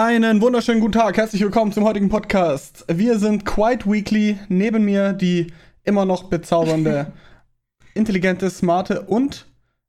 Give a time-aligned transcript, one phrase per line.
[0.00, 2.84] Einen wunderschönen guten Tag, herzlich willkommen zum heutigen Podcast.
[2.86, 5.48] Wir sind Quite Weekly, neben mir die
[5.82, 7.12] immer noch bezaubernde,
[7.94, 9.46] intelligente, smarte und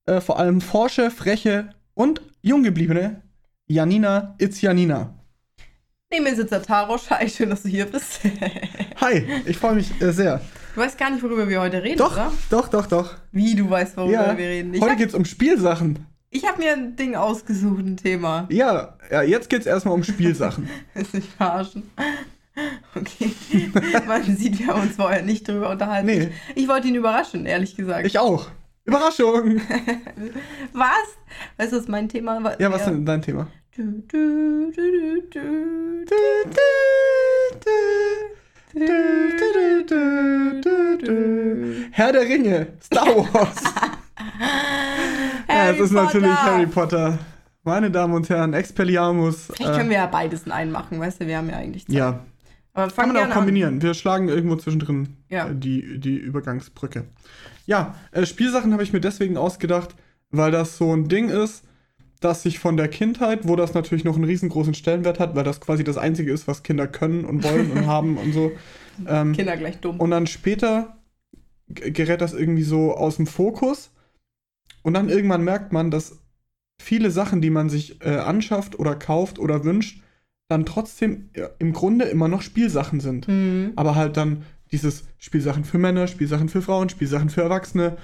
[0.08, 3.22] äh, vor allem forsche, freche und junggebliebene
[3.68, 5.14] Janina It's Janina.
[6.12, 7.12] Neben mir sitzt der Tarosch.
[7.12, 8.22] Hi, schön, dass du hier bist.
[9.02, 10.42] Hi, ich freue mich äh, sehr.
[10.74, 12.34] Du weißt gar nicht, worüber wir heute reden, Doch, oder?
[12.50, 13.14] doch, doch, doch.
[13.32, 14.74] Wie, du weißt, worüber Ja, wir reden.
[14.74, 16.08] Ich heute hab, geht's um Spielsachen.
[16.32, 18.48] Ich hab mir ein Ding ausgesucht, ein Thema.
[18.50, 20.70] Ja, ja jetzt geht's erstmal um Spielsachen.
[20.94, 21.90] Du mich verarschen?
[22.94, 23.32] Okay.
[24.06, 26.08] Man sieht, wir haben uns vorher nicht drüber unterhalten.
[26.08, 26.30] Nee.
[26.56, 28.06] Ich, ich wollte ihn überraschen, ehrlich gesagt.
[28.06, 28.48] Ich auch.
[28.84, 29.62] Überraschung!
[30.74, 30.90] was?
[31.58, 32.60] Weißt du, was mein Thema war?
[32.60, 33.48] Ja, was ist denn dein Thema?
[33.76, 34.92] Du, du, du,
[35.30, 36.10] du, du,
[41.92, 43.64] Herr der Ringe, Star Wars.
[45.50, 47.20] ja, es ist natürlich Harry Potter.
[47.64, 49.48] Meine Damen und Herren, Expelliarmus.
[49.54, 51.96] Vielleicht können wir ja beides in einen machen, weißt du, wir haben ja eigentlich Zeit.
[51.96, 52.20] Ja,
[52.74, 53.82] Aber kann man auch kombinieren.
[53.82, 55.50] Wir schlagen irgendwo zwischendrin Ja.
[55.50, 57.06] äh, die, die Übergangsbrücke.
[57.66, 59.96] Ja, äh, Spielsachen habe ich mir deswegen ausgedacht,
[60.32, 61.64] weil das so ein Ding ist,
[62.22, 65.62] das sich von der Kindheit, wo das natürlich noch einen riesengroßen Stellenwert hat, weil das
[65.62, 68.52] quasi das Einzige ist, was Kinder können und wollen und haben und so.
[69.02, 69.34] Ähm, an.
[69.34, 70.00] Kinder gleich dumm.
[70.00, 70.98] Und dann später
[71.68, 73.92] gerät das irgendwie so aus dem Fokus.
[74.84, 76.20] Und dann irgendwann merkt man, dass
[76.82, 80.02] viele Sachen, die man sich äh, anschafft oder kauft oder wünscht,
[80.48, 83.28] dann trotzdem ja, im Grunde immer noch Spielsachen sind.
[83.28, 83.74] Hm.
[83.76, 87.98] Aber halt dann dieses Spielsachen für Männer, Spielsachen für Frauen, Spielsachen für Erwachsene,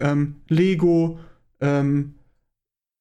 [0.00, 1.18] ähm, Lego,
[1.60, 2.14] ähm,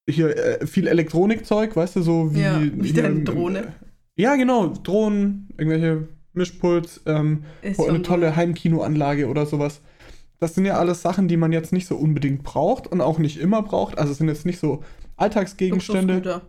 [0.08, 2.42] hier äh, viel Elektronikzeug, weißt du, so wie.
[2.42, 3.74] Ja, wie deine Drohne.
[4.16, 9.82] Ja, genau, Drohnen, irgendwelche Mischpuls, ähm, eine tolle Heimkinoanlage oder sowas.
[10.46, 13.40] Das sind ja alles Sachen, die man jetzt nicht so unbedingt braucht und auch nicht
[13.40, 13.98] immer braucht.
[13.98, 14.84] Also es sind jetzt nicht so
[15.18, 16.42] Alltagsgegenstände.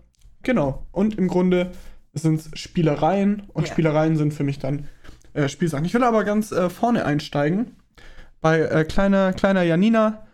[0.42, 0.86] Genau.
[0.92, 1.72] Und im Grunde
[2.12, 3.72] sind es Spielereien und Ja.
[3.72, 4.86] Spielereien sind für mich dann
[5.32, 5.86] äh, Spielsachen.
[5.86, 7.74] Ich will aber ganz äh, vorne einsteigen
[8.42, 10.25] bei äh, kleiner, kleiner Janina,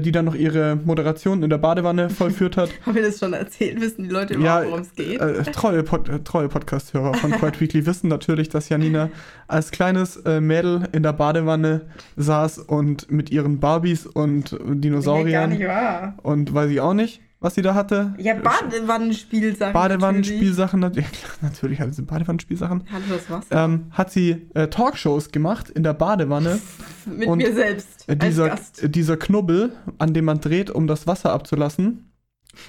[0.00, 2.70] die dann noch ihre Moderation in der Badewanne vollführt hat.
[2.84, 3.80] Haben wir das schon erzählt?
[3.80, 5.20] Wissen die Leute Ja, überhaupt, worum es geht?
[5.20, 9.10] Äh, treue, Pod äh, treue Podcast-Hörer von Quite Weekly wissen natürlich, dass Janina
[9.48, 11.82] als kleines äh, Mädel in der Badewanne
[12.16, 16.14] saß und mit ihren Barbies und Nee, gar Dinosauriern nicht wahr.
[16.22, 18.12] und weiß ich auch nicht, was sie da hatte.
[18.18, 19.72] Ja, Badewannenspielsachen.
[19.72, 22.78] Badewannenspielsachen, nat ja, klar, natürlich hatte sie Badewannenspielsachen.
[22.78, 22.92] natürlich.
[22.92, 23.64] Hatte das Wasser.
[23.64, 26.58] Ähm, hat sie äh, Talkshows gemacht in der Badewanne.
[27.06, 28.08] Mit und, mir selbst.
[28.08, 28.82] Äh, als dieser, Gast.
[28.82, 32.10] äh, dieser Knubbel, an dem man dreht, um das Wasser abzulassen.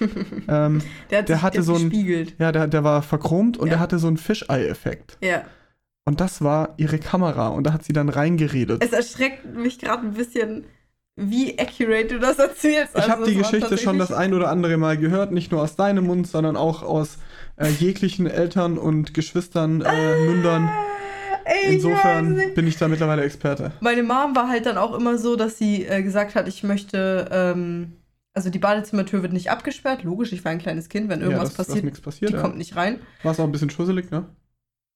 [0.48, 2.36] ähm, Der, hat der sich hatte jetzt so ein- gespiegelt.
[2.38, 3.72] ja, der, der war verchromt und Ja.
[3.74, 5.18] der hatte so einen Fischei-Effekt.
[5.22, 5.42] Ja.
[6.04, 8.82] Und das war ihre Kamera und da hat sie dann reingeredet.
[8.82, 10.64] Es erschreckt mich gerade ein bisschen,
[11.20, 12.96] wie accurate du das erzählst.
[12.96, 15.74] ich habe Also, die Geschichte schon das ein oder andere Mal gehört, nicht nur aus
[15.76, 17.18] deinem Mund, sondern auch aus
[17.56, 20.70] äh, jeglichen Eltern und Geschwistern, äh, Mündern.
[21.44, 22.54] Ey, ich Insofern nicht.
[22.54, 23.72] bin ich da mittlerweile Experte.
[23.80, 27.26] Meine Mom war halt dann auch immer so, dass sie äh, gesagt hat, ich möchte,
[27.32, 27.94] ähm,
[28.34, 30.04] also die Badezimmertür wird nicht abgesperrt.
[30.04, 32.30] Logisch, ich war ein kleines Kind, wenn irgendwas ja, dass passiert, nichts passiert.
[32.30, 32.42] die Ja.
[32.42, 33.00] kommt nicht rein.
[33.22, 34.26] War es auch ein bisschen schusselig, ne?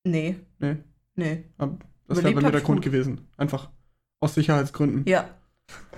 [0.04, 0.76] Nee, Nee.
[1.16, 1.44] nee.
[1.58, 2.84] Aber Das wäre bei mir der Grund gut.
[2.92, 3.28] gewesen.
[3.36, 3.70] Einfach
[4.20, 5.04] aus Sicherheitsgründen.
[5.06, 5.24] Ja.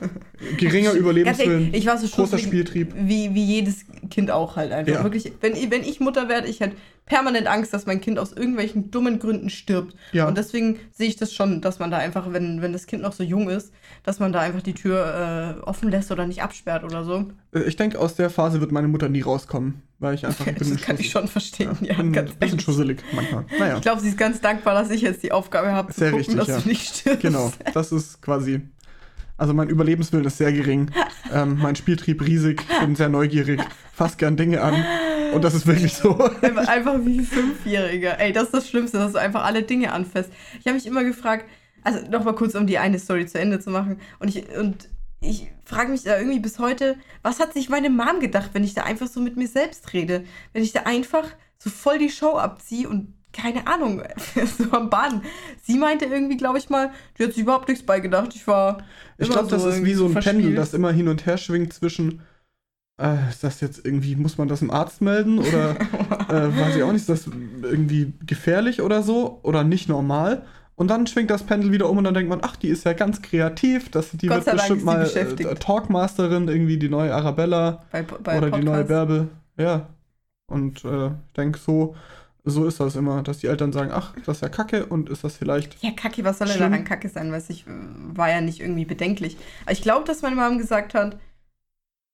[0.58, 1.72] Geringer Überlebenswillen.
[1.72, 2.92] ich war so großer Spieltrieb.
[2.96, 4.92] Wie, wie jedes Kind auch halt einfach.
[4.92, 5.04] Ja.
[5.04, 6.76] Wirklich, wenn, ich- wenn ich Mutter werde, ich hätte
[7.06, 9.94] permanent Angst, dass mein Kind aus irgendwelchen dummen Gründen stirbt.
[10.12, 10.26] Ja.
[10.26, 13.12] Und deswegen sehe ich das schon, dass man da einfach, wenn, wenn das Kind noch
[13.12, 13.72] so jung ist,
[14.04, 17.30] dass man da einfach die Tür äh, offen lässt oder nicht absperrt oder so.
[17.54, 20.46] Äh, Ich denke, aus der Phase wird meine Mutter nie rauskommen, weil ich einfach.
[20.58, 23.44] das kann ich schon verstehen, ja, ja, bin ganz ein bisschen schusselig manchmal.
[23.58, 26.16] Naja, Ich glaube, sie ist ganz dankbar, dass ich jetzt die Aufgabe habe, zu gucken,
[26.16, 26.58] richtig, dass ja.
[26.60, 27.20] du nicht stirbst.
[27.20, 27.52] genau.
[27.74, 28.62] Das ist quasi.
[29.36, 30.90] Also mein Überlebenswillen ist sehr gering.
[31.32, 32.62] ähm, mein Spieltrieb riesig.
[32.70, 33.60] Ich bin sehr neugierig.
[33.92, 34.84] Fass gern Dinge an.
[35.32, 36.16] Und das ist wirklich so.
[36.42, 38.20] Einfach, wie ein Fünfjähriger.
[38.20, 40.30] Ey, das ist das Schlimmste, dass du einfach alle Dinge anfasst.
[40.60, 41.46] Ich habe mich immer gefragt,
[41.82, 43.98] also nochmal kurz, um die eine Story zu Ende zu machen.
[44.20, 44.88] Und ich, und
[45.20, 48.74] ich frage mich da irgendwie bis heute, was hat sich meine Mom gedacht, wenn ich
[48.74, 50.24] da einfach so mit mir selbst rede?
[50.52, 51.26] Wenn ich da einfach
[51.58, 54.02] so voll die Show abziehe und keine Ahnung,
[54.58, 55.22] so am Baden.
[55.62, 58.34] Sie meinte irgendwie, glaube ich mal, die hat sich überhaupt nichts beigedacht.
[58.34, 58.78] Ich war.
[59.18, 60.36] Ich glaube, das ist wie so ein verspielt.
[60.38, 62.22] Pendel, das immer hin und her schwingt zwischen.
[62.96, 65.40] Äh, ist das jetzt irgendwie, muss man das dem Arzt melden?
[65.40, 65.70] Oder
[66.28, 67.26] äh, weiß ich auch nicht, ist das
[67.62, 69.40] irgendwie gefährlich oder so?
[69.42, 70.44] Oder nicht normal?
[70.76, 72.92] Und dann schwingt das Pendel wieder um und dann denkt man, ach, die ist ja
[72.92, 73.90] ganz kreativ.
[73.90, 78.50] Das, die Gott wird bestimmt mal äh, Talkmasterin, irgendwie die neue Arabella bei, bei oder
[78.50, 78.84] die neue.
[78.84, 79.28] Bärbel.
[79.56, 79.88] Ja.
[80.46, 81.94] Und äh, ich denke, so,
[82.44, 85.24] so ist das immer, dass die Eltern sagen, ach, das ist ja kacke und ist
[85.24, 85.82] das vielleicht.
[85.82, 87.32] Ja, Kacke, was soll denn daran Kacke sein?
[87.32, 87.70] Weiß ich, äh,
[88.14, 89.36] war ja nicht irgendwie bedenklich.
[89.62, 91.18] Aber ich glaube, dass meine Mom gesagt hat,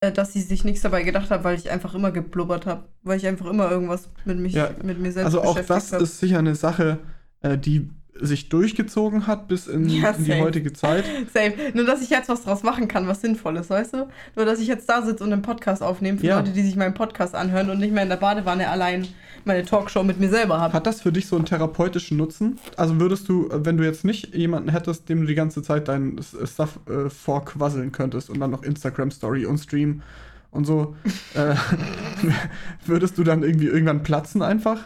[0.01, 2.85] äh, dass sie sich nichts dabei gedacht hat, weil ich einfach immer geblubbert habe.
[3.03, 5.93] Weil ich einfach immer irgendwas mit, mich, Ja, mit mir selbst Also auch beschäftigt das
[5.93, 6.01] hab.
[6.01, 6.99] ist sicher eine Sache,
[7.41, 7.91] äh, die
[8.23, 11.05] sich durchgezogen hat bis in, Ja, in die heutige Zeit.
[11.35, 11.55] Safe.
[11.75, 14.09] Nur, dass ich jetzt was draus machen kann, was Sinnvolles, weißt du?
[14.37, 16.39] Nur, dass ich jetzt da sitze und einen Podcast aufnehme für Ja.
[16.39, 19.09] Leute, die sich meinen Podcast anhören und nicht mehr in der Badewanne allein
[19.47, 20.73] meine Talkshow mit mir selber habe.
[20.73, 22.59] Hat das für dich so einen therapeutischen Nutzen?
[22.77, 25.89] Also würdest du, äh, wenn du jetzt nicht jemanden hättest, dem du die ganze Zeit
[25.89, 30.03] dein S- Stuff äh, vorquasseln könntest und dann noch Instagram Story und Stream
[30.51, 30.97] und so,
[31.35, 31.55] äh,
[32.87, 34.85] würdest du dann irgendwie irgendwann platzen einfach?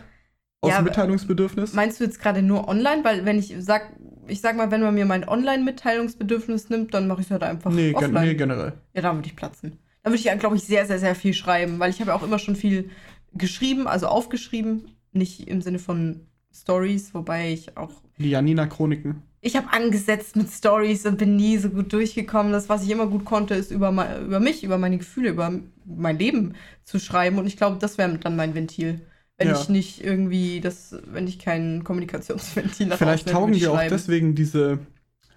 [0.60, 1.74] Aus Ja, Mitteilungsbedürfnis?
[1.74, 3.04] Meinst du jetzt gerade nur online?
[3.04, 3.92] Weil wenn ich sag,
[4.26, 7.70] ich sag mal, wenn man mir mein Online-Mitteilungsbedürfnis nimmt, dann mache ich es halt einfach
[7.70, 8.24] nee, gen offline.
[8.28, 8.72] nee, generell.
[8.94, 9.78] Ja, da würde ich platzen.
[10.02, 12.22] Da würde ich glaube ich, sehr, sehr, sehr viel schreiben, weil ich habe ja auch
[12.22, 12.90] immer schon viel
[13.34, 16.20] geschrieben, also aufgeschrieben, nicht im Sinne von
[16.52, 19.22] Stories, wobei ich auch Die Janina-Chroniken.
[19.40, 22.52] ich habe angesetzt mit Stories und bin nie so gut durchgekommen.
[22.52, 23.90] Das, was ich immer gut konnte, ist über,
[24.20, 25.52] über mich, über meine Gefühle, über
[25.84, 26.54] mein Leben
[26.84, 27.38] zu schreiben.
[27.38, 29.00] Und ich glaube, das wäre dann mein Ventil.
[29.36, 29.60] Wenn Ja.
[29.60, 34.78] ich nicht irgendwie das, wenn ich kein Kommunikationsventil nach Vielleicht taugen dir auch deswegen diese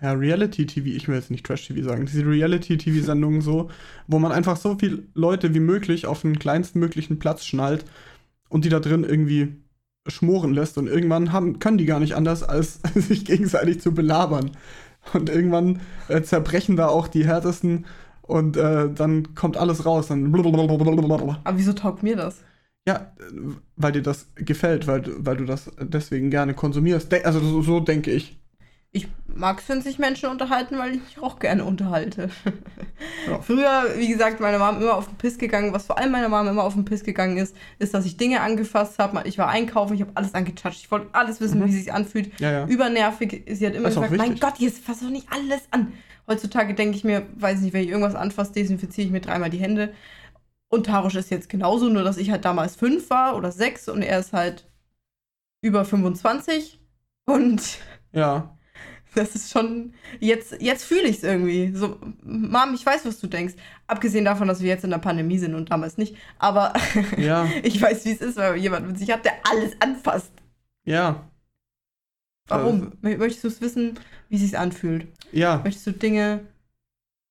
[0.02, 3.70] ja, Reality-TV, ich will jetzt nicht Trash-TV sagen, diese Reality-TV-Sendungen so,
[4.08, 7.86] wo man einfach so viele Leute wie möglich auf den kleinsten möglichen Platz schnallt
[8.50, 9.56] und die da drin irgendwie
[10.08, 14.52] schmoren lässt und irgendwann haben, können die gar nicht anders, als sich gegenseitig zu belabern.
[15.14, 17.86] Und irgendwann äh, zerbrechen da auch die härtesten
[18.22, 20.08] und äh, dann kommt alles raus.
[20.08, 20.34] Dann.
[21.44, 22.44] Aber wieso taugt mir das?
[22.88, 23.12] Ja,
[23.76, 27.14] weil dir das gefällt, weil, du- weil du das deswegen gerne konsumierst.
[27.26, 28.38] Also so, so denke ich.
[28.94, 32.30] Ich mag es, wenn sich Menschen unterhalten, weil ich mich auch gerne unterhalte.
[33.28, 33.40] Ja.
[33.42, 35.74] Früher, wie gesagt, meine Mom immer auf den Piss gegangen.
[35.74, 38.42] Was vor allem meiner Mom immer auf den Piss gegangen ist, ist, dass ich Dinge
[38.42, 39.22] angefasst habe.
[39.28, 40.80] Ich war einkaufen, ich habe alles angetatscht.
[40.80, 41.66] Ich wollte alles wissen, Mhm.
[41.66, 42.40] wie es sich anfühlt.
[42.40, 42.66] Ja, ja.
[42.66, 43.44] Übernervig.
[43.52, 44.40] Sie hat immer gesagt, mein.
[44.40, 45.94] Gott, jetzt fass doch nicht alles an.
[46.28, 49.60] Heutzutage denke ich mir, weiß nicht, wenn ich irgendwas anfasse, desinfiziere ich mir dreimal die
[49.60, 49.94] Hände.
[50.70, 54.02] Und Tarosch ist jetzt genauso, nur dass ich halt damals fünf war oder sechs und
[54.02, 54.68] er ist halt
[55.62, 56.80] über 25.
[57.26, 57.62] Und
[58.12, 58.57] Ja.
[59.18, 59.94] Das ist schon.
[60.20, 61.72] Jetzt, jetzt fühle ich es irgendwie.
[61.76, 63.56] So, Mom, ich weiß, was du denkst.
[63.88, 66.16] Abgesehen davon, dass wir jetzt in der Pandemie sind und damals nicht.
[66.40, 66.74] Aber
[67.18, 70.32] Ja, ich weiß, wie es ist, weil jemand mit sich hat, der alles anfasst.
[70.86, 71.28] ja,
[72.50, 72.94] Warum?
[73.04, 74.00] Mö- Möchtest du es wissen,
[74.30, 75.08] wie es sich anfühlt?
[75.32, 75.60] ja.
[75.64, 76.42] Möchtest du Dinge.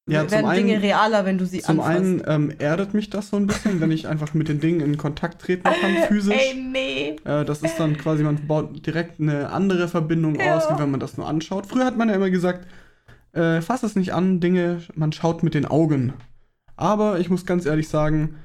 [0.09, 1.99] Ja, zum werden Dinge einen- realer, wenn du sie Zum anfasst?
[2.01, 4.97] einen ähm, erdet mich das so ein bisschen, wenn ich einfach mit den Dingen in
[4.97, 6.37] Kontakt treten kann, physisch.
[6.37, 7.17] Ey, nee.
[7.25, 10.57] Äh, das ist dann quasi, man baut direkt eine andere Verbindung Ja.
[10.57, 11.67] aus, wie wenn man das nur anschaut.
[11.67, 12.69] Früher hat man ja immer gesagt,
[13.33, 16.13] äh, fass es nicht an, Dinge, man schaut mit den Augen.
[16.77, 18.37] Aber ich muss ganz ehrlich sagen,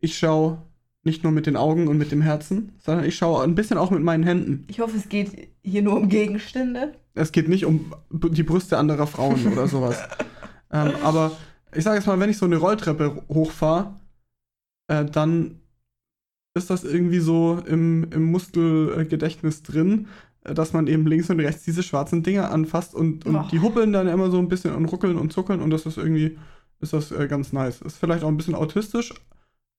[0.00, 0.58] ich schaue
[1.04, 3.92] nicht nur mit den Augen und mit dem Herzen, sondern ich schaue ein bisschen auch
[3.92, 4.64] mit meinen Händen.
[4.68, 6.94] Ich hoffe, es geht hier nur um Gegenstände.
[7.14, 10.02] Es geht nicht um die Brüste anderer Frauen oder sowas.
[10.76, 11.32] ähm, aber
[11.74, 13.94] ich sage jetzt mal, wenn ich so eine Rolltreppe hochfahre,
[14.88, 15.60] äh, dann
[16.54, 20.08] ist das irgendwie so im, im Muskelgedächtnis drin,
[20.44, 23.48] äh, dass man eben links und rechts diese schwarzen Dinger anfasst und, und Boah.
[23.50, 26.38] die huppeln dann immer so ein bisschen und ruckeln und zuckeln und das ist irgendwie,
[26.80, 27.82] ist das äh, ganz nice.
[27.82, 29.12] Ist vielleicht auch ein bisschen autistisch,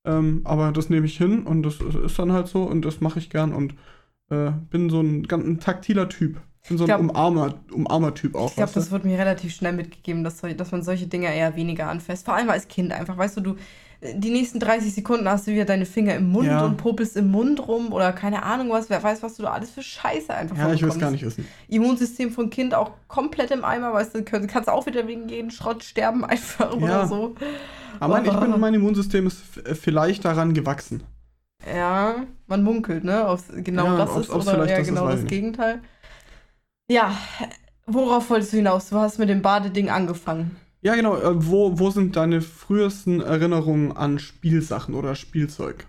[0.06, 3.02] ähm, aber das nehme ich hin und das ist- ist dann halt so und das
[3.02, 3.76] mache ich gern und
[4.30, 6.42] äh, bin so ein ganz ein taktiler Typ.
[6.68, 8.50] Bin so ein Ich glaub- Umarmer, Umarmer-Typ auch.
[8.50, 11.88] Ich glaube, das wird mir relativ schnell mitgegeben, dass, dass man solche Dinge eher weniger
[11.90, 12.26] anfasst.
[12.26, 13.18] Vor allem als Kind einfach.
[13.18, 13.56] Weißt du, du,
[14.14, 16.64] die nächsten 30 Sekunden hast du wieder deine Finger im Mund Ja.
[16.66, 18.90] und popelst im Mund rum oder keine Ahnung was.
[18.90, 21.26] Wer weiß, was du da alles für Scheiße einfach ja, ich will es gar nicht
[21.26, 21.48] wissen.
[21.68, 25.50] Immunsystem von Kind auch komplett im Eimer, weißt du, kann- kannst auch wieder wegen jeden
[25.52, 26.78] Schrott sterben einfach Ja.
[26.84, 27.36] oder so.
[28.00, 28.40] Aber mein, ich Oh.
[28.40, 31.02] bin, mein Immunsystem ist f- vielleicht daran gewachsen.
[31.76, 33.28] Ja, man munkelt, ne?
[33.28, 35.58] Ob genau Ja, das ob's- ist ob's oder ja, genau das ich nicht.
[36.90, 37.18] Ja,
[37.86, 38.90] worauf wolltest du hinaus?
[38.90, 40.56] Du hast mit dem Badeding angefangen.
[40.82, 41.18] Ja, genau.
[41.18, 45.86] Äh, wo, wo sind deine frühesten Erinnerungen an Spielsachen oder Spielzeug?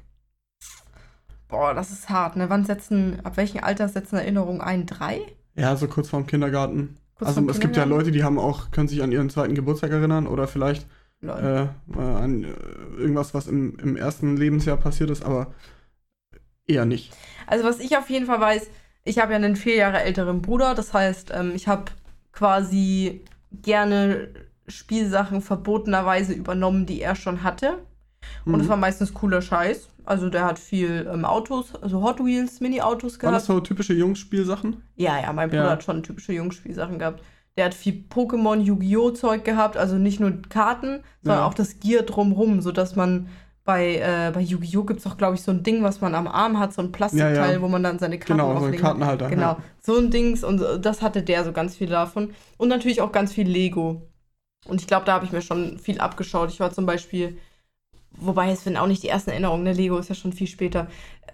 [1.46, 2.50] Boah, das ist hart, ne?
[2.50, 4.86] Wann setzen, ab welchem Alter setzen Erinnerungen ein?
[4.86, 5.20] Drei?
[5.54, 6.96] Ja, so kurz vorm Kindergarten.
[7.14, 8.06] Kurz also vorm es gibt ja Kindergarten?
[8.06, 10.86] Leute, die haben auch, können sich an ihren zweiten Geburtstag erinnern oder vielleicht
[11.22, 12.48] äh, äh, an äh,
[13.00, 15.54] irgendwas, was im, im ersten Lebensjahr passiert ist, aber
[16.66, 17.12] eher nicht.
[17.46, 18.68] Also was ich auf jeden Fall weiß,
[19.08, 21.84] ich habe ja einen vier Jahre älteren Bruder, das heißt, ähm, ich habe
[22.32, 23.22] quasi
[23.62, 24.28] gerne
[24.66, 27.78] Spielsachen verbotenerweise übernommen, die er schon hatte.
[28.44, 28.70] Und es Mhm.
[28.70, 29.88] war meistens cooler Scheiß.
[30.04, 33.58] Also der hat viel ähm, Autos, also Hot Wheels, Mini-Autos Waren das gehabt.
[33.58, 34.82] so typische Jungs-Spielsachen?
[34.96, 35.70] Ja, ja, mein Bruder Ja.
[35.70, 37.22] hat schon typische Jungspielsachen gehabt.
[37.56, 39.10] Der hat viel Pokémon, Yu-Gi-Oh!
[39.10, 41.46] Zeug gehabt, also nicht nur Karten, sondern Ja.
[41.46, 43.28] auch das Gear drumrum, sodass man
[43.68, 44.84] bei, äh, bei Yu-Gi-Oh!
[44.84, 46.90] gibt es auch, glaube ich, so ein Ding, was man am Arm hat, so ein
[46.90, 47.60] Plastikteil, Ja, ja.
[47.60, 48.98] wo man dann seine Karten Genau, so ein drauflegen kann.
[48.98, 49.28] Kartenhalter.
[49.28, 49.58] Genau, Ja.
[49.82, 52.32] so ein Dings und äh, das hatte der so ganz viel davon.
[52.56, 54.02] Und natürlich auch ganz viel Lego.
[54.66, 56.50] Und ich glaube, da habe ich mir schon viel abgeschaut.
[56.50, 57.37] Ich war zum Beispiel
[58.20, 59.72] wobei es sind auch nicht die ersten Erinnerungen, ne?
[59.75, 60.88] Lego ist ja schon viel später.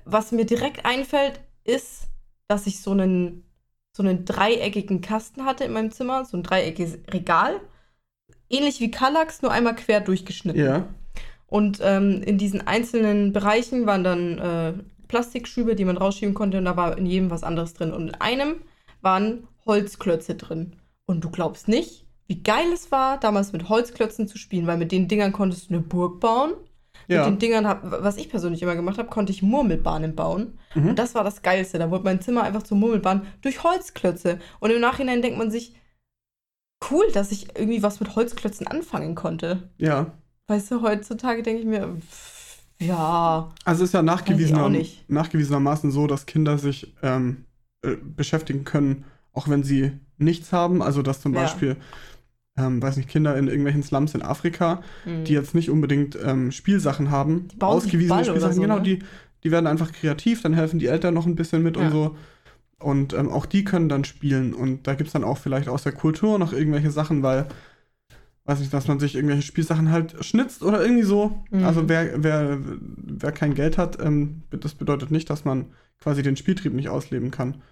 [0.05, 2.09] Was mir direkt einfällt, ist,
[2.49, 3.45] dass ich so einen,
[3.97, 7.61] so einen dreieckigen Kasten hatte in meinem Zimmer, so ein dreieckiges Regal.
[8.51, 10.61] Ähnlich wie Kallax, nur einmal quer durchgeschnitten.
[10.61, 10.85] Ja.
[11.47, 14.73] Und ähm, in diesen einzelnen Bereichen waren dann äh,
[15.09, 17.93] Plastikschübe, die man rausschieben konnte, und da war in jedem was anderes drin.
[17.93, 18.57] Und in einem
[19.03, 20.77] waren Holzklötze drin.
[21.07, 24.93] Und du glaubst nicht, wie geil es war, damals mit Holzklötzen zu spielen, weil mit
[24.93, 26.55] den Dingern konntest du eine Burg bauen.
[27.07, 27.19] Ja.
[27.19, 30.59] Mit den Dingern, hab, was ich persönlich immer gemacht habe, konnte ich Murmelbahnen bauen.
[30.75, 30.91] Mhm.
[30.91, 31.79] Und das war das Geilste.
[31.79, 34.39] Da wurde mein Zimmer einfach zur Murmelbahn durch Holzklötze.
[34.59, 35.75] Und im Nachhinein denkt man sich,
[36.91, 39.71] cool, dass ich irgendwie was mit Holzklötzen anfangen konnte.
[39.77, 40.13] Ja.
[40.47, 45.09] Weißt du, heutzutage denke ich mir, pff, ja, Also es ist ja nicht.
[45.09, 47.45] nachgewiesenermaßen so, dass Kinder sich ähm,
[47.83, 50.83] äh, beschäftigen können, auch wenn sie nichts haben.
[50.83, 51.43] Also dass zum Ja.
[51.43, 51.77] Beispiel,
[52.59, 55.25] ähm, weiß nicht, Kinder in irgendwelchen Slums in Afrika, hm.
[55.25, 58.83] die jetzt nicht unbedingt ähm, Spielsachen haben, Die bauen ausgewiesene Spielsachen, so, genau, ne?
[58.83, 58.99] die,
[59.45, 61.85] die werden einfach kreativ, dann helfen die Eltern noch ein bisschen mit Ja.
[61.87, 62.17] und so.
[62.81, 64.53] Und ähm, auch die können dann spielen.
[64.53, 67.47] Und da gibt es dann auch vielleicht aus der Kultur noch irgendwelche Sachen, weil,
[68.47, 71.43] weiß nicht, dass man sich irgendwelche Spielsachen halt schnitzt oder irgendwie so.
[71.51, 71.65] Mhm.
[71.65, 75.67] Also wer, wer, wer kein Geld hat, ähm, das bedeutet nicht, dass man
[76.01, 77.63] quasi den Spieltrieb nicht ausleben kann.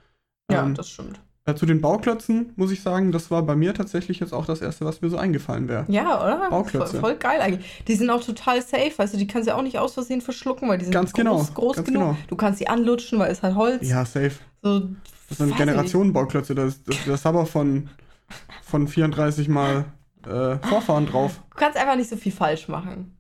[0.51, 1.21] ja, ähm, das stimmt.
[1.45, 4.63] äh, zu den Bauklötzen muss ich sagen, das war bei mir tatsächlich jetzt auch das
[4.63, 5.85] Erste, was mir so eingefallen wäre.
[5.89, 6.49] Ja, oder?
[6.49, 6.93] Bauklötze.
[6.93, 7.85] Voll, voll geil eigentlich.
[7.87, 10.21] Die sind auch total safe, weißt du, die kannst du ja auch nicht aus Versehen
[10.23, 12.03] verschlucken, weil die sind Ganz groß, genau, groß ganz genug.
[12.03, 12.17] genau.
[12.29, 13.87] Du kannst sie anlutschen, weil es halt Holz.
[13.87, 14.33] Ja, safe.
[14.63, 14.81] So,
[15.29, 17.91] Das sind weiß ich Generationenbauklötze, da ist, das, das ist aber von,
[18.63, 19.85] von 34 Mal
[20.27, 21.43] äh, Vorfahren drauf.
[21.51, 23.17] Du kannst einfach nicht so viel falsch machen.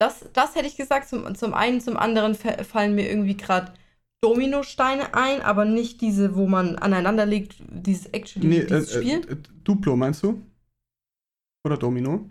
[0.00, 1.08] Das, das hätte ich gesagt.
[1.08, 3.72] Zum, zum einen, zum anderen fa- fallen mir irgendwie gerade
[4.22, 9.20] Dominosteine ein, aber nicht diese, wo man aneinander legt, dieses actually, Nee, äh, dieses Spiel.
[9.28, 10.40] äh, äh, Duplo meinst du?
[11.64, 12.30] Oder Domino?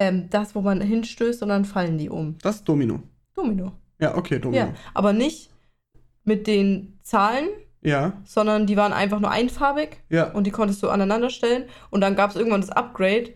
[0.00, 2.36] ähm, das, wo man hinstößt und dann fallen die um.
[2.42, 3.02] Das ist Domino.
[3.34, 3.72] Domino.
[4.00, 4.66] Ja, okay, Domino.
[4.66, 5.50] Ja, aber nicht
[6.24, 7.48] mit den Zahlen,
[7.82, 10.30] Ja, sondern die waren einfach nur einfarbig ja.
[10.32, 11.64] und die konntest du aneinander stellen.
[11.90, 13.34] Und dann gab es irgendwann das Upgrade.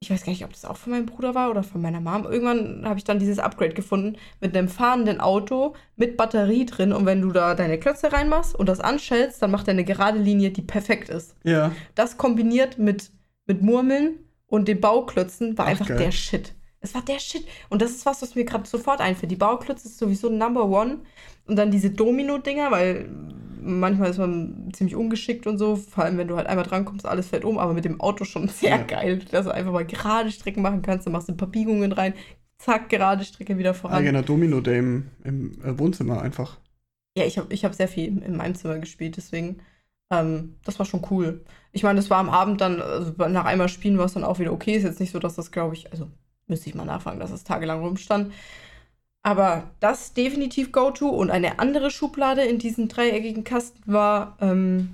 [0.00, 2.24] Ich weiß gar nicht, ob das auch von meinem Bruder war oder von meiner Mom.
[2.24, 6.92] Irgendwann habe ich dann dieses Upgrade gefunden mit einem fahrenden Auto mit Batterie drin.
[6.92, 10.18] Und wenn du da deine Klötze reinmachst und das anschältst, dann macht er eine gerade
[10.18, 11.34] Linie, die perfekt ist.
[11.44, 13.10] Ja, Das kombiniert mit,
[13.46, 15.98] mit Murmeln und den Bauklötzen war Ach, einfach geil.
[15.98, 16.54] der Shit.
[16.80, 17.46] Es war der Shit.
[17.68, 19.32] Und das ist was, was mir gerade sofort einfällt.
[19.32, 20.98] Die Bauklötze ist sowieso Number One.
[21.46, 23.08] Und dann diese Domino-Dinger, weil
[23.66, 25.76] manchmal ist man ziemlich ungeschickt und so.
[25.76, 27.58] Vor allem, wenn du halt einmal drankommst, alles fällt um.
[27.58, 28.82] Aber mit dem Auto schon sehr Ja.
[28.82, 31.06] geil, dass du einfach mal gerade Strecken machen kannst.
[31.06, 32.14] Dann machst du ein paar Biegungen rein.
[32.58, 33.98] Zack, gerade Strecke wieder voran.
[33.98, 36.58] eigener Domino Day im, im äh, Wohnzimmer einfach.
[37.18, 39.60] Ja, ich habe ich hab sehr viel in meinem Zimmer gespielt, deswegen,
[40.10, 41.44] ähm, das war schon cool.
[41.72, 44.38] Ich meine, das war am Abend dann, also nach einmal spielen war es dann auch
[44.38, 44.76] wieder okay.
[44.76, 46.08] Ist jetzt nicht so, dass das, glaube ich, also
[46.46, 48.32] müsste ich mal nachfragen, dass es tagelang rumstand.
[49.26, 54.90] Aber das definitiv Go-To und eine andere Schublade in diesem dreieckigen Kasten war ähm,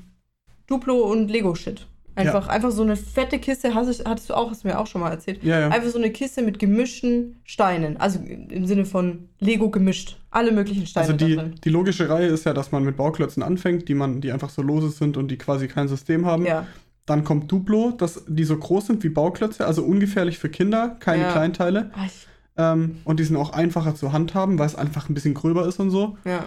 [0.66, 1.86] Duplo und Lego-Shit.
[2.14, 5.02] Einfach, einfach so eine fette Kiste, hast, hattest du auch, hast du mir auch schon
[5.02, 5.44] mal erzählt.
[5.44, 5.68] Ja, ja.
[5.68, 7.98] Einfach so eine Kiste mit gemischten Steinen.
[7.98, 10.18] Also im Sinne von Lego gemischt.
[10.30, 13.86] Alle möglichen Steine Also die, die logische Reihe ist ja, dass man mit Bauklötzen anfängt,
[13.90, 16.46] die man, die einfach so lose sind und die quasi kein System haben.
[16.46, 16.66] Ja.
[17.04, 21.24] Dann kommt Duplo, das, die so groß sind wie Bauklötze, also ungefährlich für Kinder, keine
[21.24, 21.32] Ja.
[21.32, 21.90] Kleinteile.
[21.94, 25.35] Ah, ich, Ähm, und die sind auch einfacher zu handhaben, weil es einfach ein bisschen
[25.35, 26.16] gröber ist und so.
[26.25, 26.44] ja.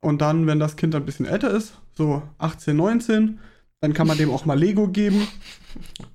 [0.00, 3.40] Und dann, wenn das Kind ein bisschen älter ist, so 18, 19,
[3.80, 5.26] dann kann man dem auch mal Lego geben.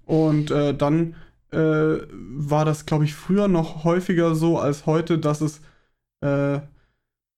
[0.05, 1.15] Und äh, dann
[1.51, 5.62] äh, war das, glaube ich, früher noch häufiger so als heute, dass es,
[6.21, 6.53] äh,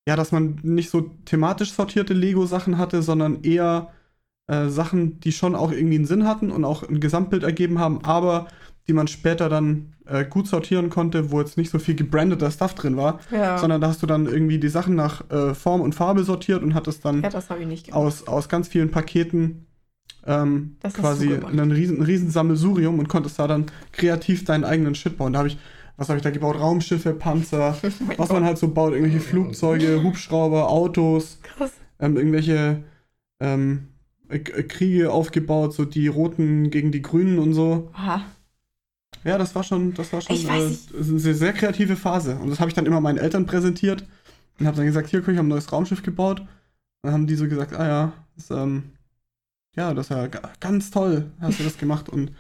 [0.06, 3.92] ja, dass man nicht so thematisch sortierte Lego-Sachen hatte, sondern eher
[4.48, 8.04] äh, Sachen, die schon auch irgendwie einen Sinn hatten und auch ein Gesamtbild ergeben haben,
[8.04, 8.48] aber
[8.88, 12.74] die man später dann äh, gut sortieren konnte, wo jetzt nicht so viel gebrandeter Stuff
[12.76, 13.58] drin war, Ja.
[13.58, 16.74] sondern da hast du dann irgendwie die Sachen nach äh, Form und Farbe sortiert und
[16.74, 18.02] hattest dann ja, das habe ich nicht gemacht.
[18.02, 19.66] aus, aus ganz vielen Paketen
[20.26, 21.54] ähm, quasi du gemacht.
[21.60, 25.34] ein riesen, ein riesen Sammelsurium und konntest da dann kreativ deinen eigenen Shit bauen.
[25.34, 25.58] Da habe ich,
[25.98, 26.60] was habe ich da gebaut?
[26.60, 28.32] Raumschiffe, Panzer, Mein was Gott.
[28.38, 31.72] man halt so baut, irgendwelche Flugzeuge, Hubschrauber, Autos, Krass.
[32.00, 32.84] ähm, irgendwelche
[33.40, 33.88] ähm,
[34.30, 37.90] äh, Kriege aufgebaut, so die Roten gegen die Grünen und so.
[37.94, 38.24] Aha.
[39.24, 40.50] Ja, das war schon, das war schon äh,
[40.98, 42.36] eine sehr, sehr kreative Phase.
[42.36, 44.06] Und das habe ich dann immer meinen Eltern präsentiert
[44.60, 46.42] und habe dann gesagt, hier, guck, ich habe ein neues Raumschiff gebaut.
[46.42, 46.48] Und
[47.04, 48.84] dann haben die so gesagt, ah ja, das, ähm,
[49.76, 52.10] ja, das ga- ganz toll, hast du das gemacht.
[52.10, 52.32] Und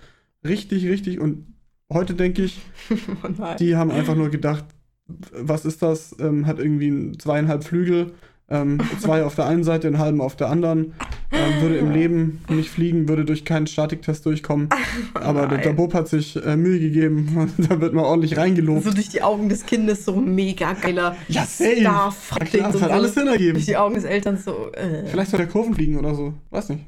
[0.45, 1.19] richtig, richtig.
[1.19, 1.47] Und
[1.91, 2.59] heute denke ich,
[3.23, 4.65] oh die haben einfach nur gedacht,
[5.07, 6.15] was ist das?
[6.19, 8.13] Ähm, hat irgendwie ein- zweieinhalb Flügel,
[8.49, 10.93] ähm, zwei auf der einen Seite, einen halben auf der anderen.
[11.31, 14.69] ähm, würde im Leben nicht fliegen, würde durch keinen Statiktest durchkommen.
[15.15, 15.75] Aber der, der nein.
[15.75, 18.83] Bob hat sich äh, Mühe gegeben und da wird mal ordentlich reingelobt.
[18.83, 21.77] So durch die Augen des Kindes so mega geiler Ja, safe.
[21.79, 23.53] Star Na klar, das hat alles Sinn ergeben.
[23.53, 24.71] Durch die Augen des Elterns so.
[24.73, 25.07] Äh.
[25.07, 26.33] Vielleicht soll der Kurven fliegen oder so.
[26.51, 26.85] Weiß nicht.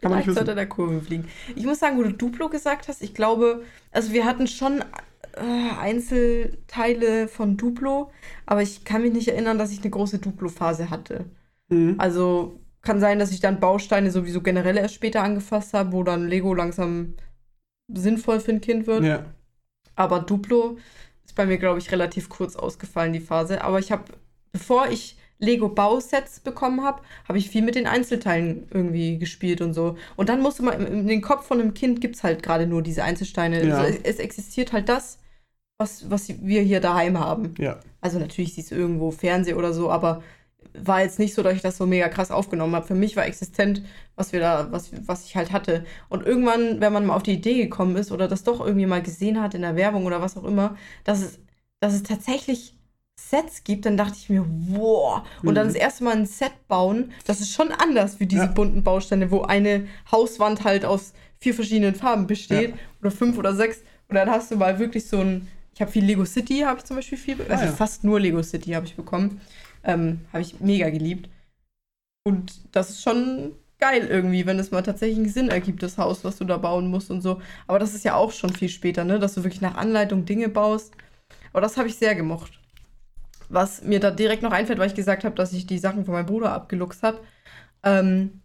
[0.00, 1.26] Kann man Vielleicht sollte der Kurve fliegen.
[1.54, 3.62] Ich muss sagen, wo du Duplo gesagt hast, ich glaube,
[3.92, 4.82] also wir hatten schon
[5.32, 8.10] äh, Einzelteile von Duplo,
[8.46, 11.26] aber ich kann mich nicht erinnern, dass ich eine große Duplo-Phase hatte.
[11.68, 11.96] Mhm.
[11.98, 16.28] Also kann sein, dass ich dann Bausteine sowieso generell erst später angefasst habe, wo dann
[16.28, 17.14] Lego langsam
[17.92, 19.04] sinnvoll für ein Kind wird.
[19.04, 19.24] Ja.
[19.94, 20.78] Aber Duplo
[21.24, 23.62] ist bei mir, glaube ich, relativ kurz ausgefallen, die Phase.
[23.62, 24.04] Aber ich habe,
[24.52, 29.96] bevor ich Lego-Bausets bekommen habe, habe ich viel mit den Einzelteilen irgendwie gespielt und so.
[30.16, 32.82] Und dann musste man, in den Kopf von einem Kind gibt es halt gerade nur
[32.82, 33.64] diese Einzelsteine.
[33.64, 33.78] Ja.
[33.78, 35.18] Also es, es existiert halt das,
[35.78, 37.54] was, was wir hier daheim haben.
[37.58, 37.80] Ja.
[38.00, 40.22] Also natürlich siehst du irgendwo Fernseh oder so, aber
[40.78, 42.86] war jetzt nicht so, dass ich das so mega krass aufgenommen habe.
[42.86, 43.82] Für mich war existent,
[44.14, 45.84] was wir da, was, was ich halt hatte.
[46.08, 49.02] Und irgendwann, wenn man mal auf die Idee gekommen ist oder das doch irgendwie mal
[49.02, 51.38] gesehen hat in der Werbung oder was auch immer, dass es,
[51.80, 52.75] dass es tatsächlich
[53.20, 55.22] Sets gibt, dann dachte ich mir, wow.
[55.42, 55.72] Und dann Mhm.
[55.72, 58.50] das erste Mal ein Set bauen, das ist schon anders wie diese Ja.
[58.52, 62.76] bunten Bausteine, wo eine Hauswand halt aus vier verschiedenen Farben besteht Ja.
[63.00, 63.78] oder fünf oder sechs.
[64.08, 66.84] Und dann hast du mal wirklich so ein, ich habe viel Lego City, habe ich
[66.84, 67.72] zum Beispiel viel, also Ah, ja.
[67.72, 69.40] fast nur Lego City habe ich bekommen.
[69.82, 71.28] Ähm, habe ich mega geliebt.
[72.24, 76.24] Und das ist schon geil irgendwie, wenn es mal tatsächlich einen Sinn ergibt, das Haus,
[76.24, 77.40] was du da bauen musst und so.
[77.66, 79.18] Aber das ist ja auch schon viel später, ne?
[79.18, 80.92] Dass du wirklich nach Anleitung Dinge baust.
[81.52, 82.58] Aber das habe ich sehr gemocht.
[83.48, 86.14] Was mir da direkt noch einfällt, weil ich gesagt habe, dass ich die Sachen von
[86.14, 87.18] meinem Bruder abgeluchst habe.
[87.82, 88.40] Ähm,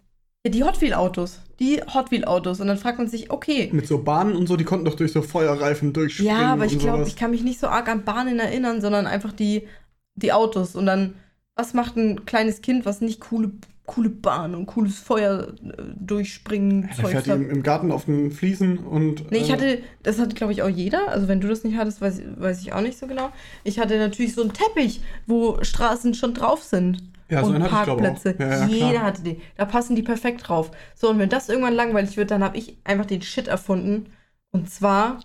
[0.46, 1.40] ja, die Hot Wheel Autos.
[1.60, 2.60] Die Hot Wheel Autos.
[2.60, 5.12] Und dann fragt man sich, okay, Mit so Bahnen und so, die konnten doch durch
[5.12, 6.36] so Feuerreifen durchspringen.
[6.36, 9.34] ja, aber ich glaube, ich kann mich nicht so arg an Bahnen erinnern, sondern einfach
[9.34, 9.68] die,
[10.16, 10.76] die Autos.
[10.76, 11.14] Und dann,
[11.56, 13.52] was macht ein kleines Kind, was nicht coole,
[13.86, 17.38] coole Bahn und cooles Feuer äh, durchspringen Der fährt Zeugs die hat?
[17.40, 19.30] im, im Garten auf den Fliesen und.
[19.32, 21.10] Nee, ich äh, hatte, das hatte, glaube ich, auch jeder.
[21.10, 23.32] Also, wenn du das nicht hattest, weiß, weiß ich auch nicht so genau.
[23.64, 27.04] Ich hatte natürlich so einen Teppich, wo Straßen schon drauf sind.
[27.30, 27.72] Ja, so und hatte ich.
[27.72, 28.36] Parkplätze.
[28.40, 29.42] Ja, ja, Jeder hatte die.
[29.56, 30.72] Da passen die perfekt drauf.
[30.96, 34.08] So, und wenn das irgendwann langweilig wird, dann habe ich einfach den Shit erfunden.
[34.52, 35.20] Und zwar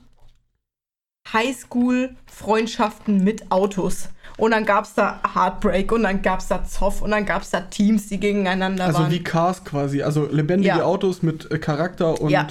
[1.33, 4.09] Highschool-Freundschaften mit Autos.
[4.39, 7.43] Und dann gab es da Heartbreak und dann gab es da Zoff und dann gab
[7.43, 9.11] es da Teams, die gegeneinander Also waren.
[9.11, 10.03] wie Cars quasi.
[10.03, 10.85] Also lebendige Ja.
[10.85, 12.31] Autos mit äh, Charakter und.
[12.31, 12.47] Ja.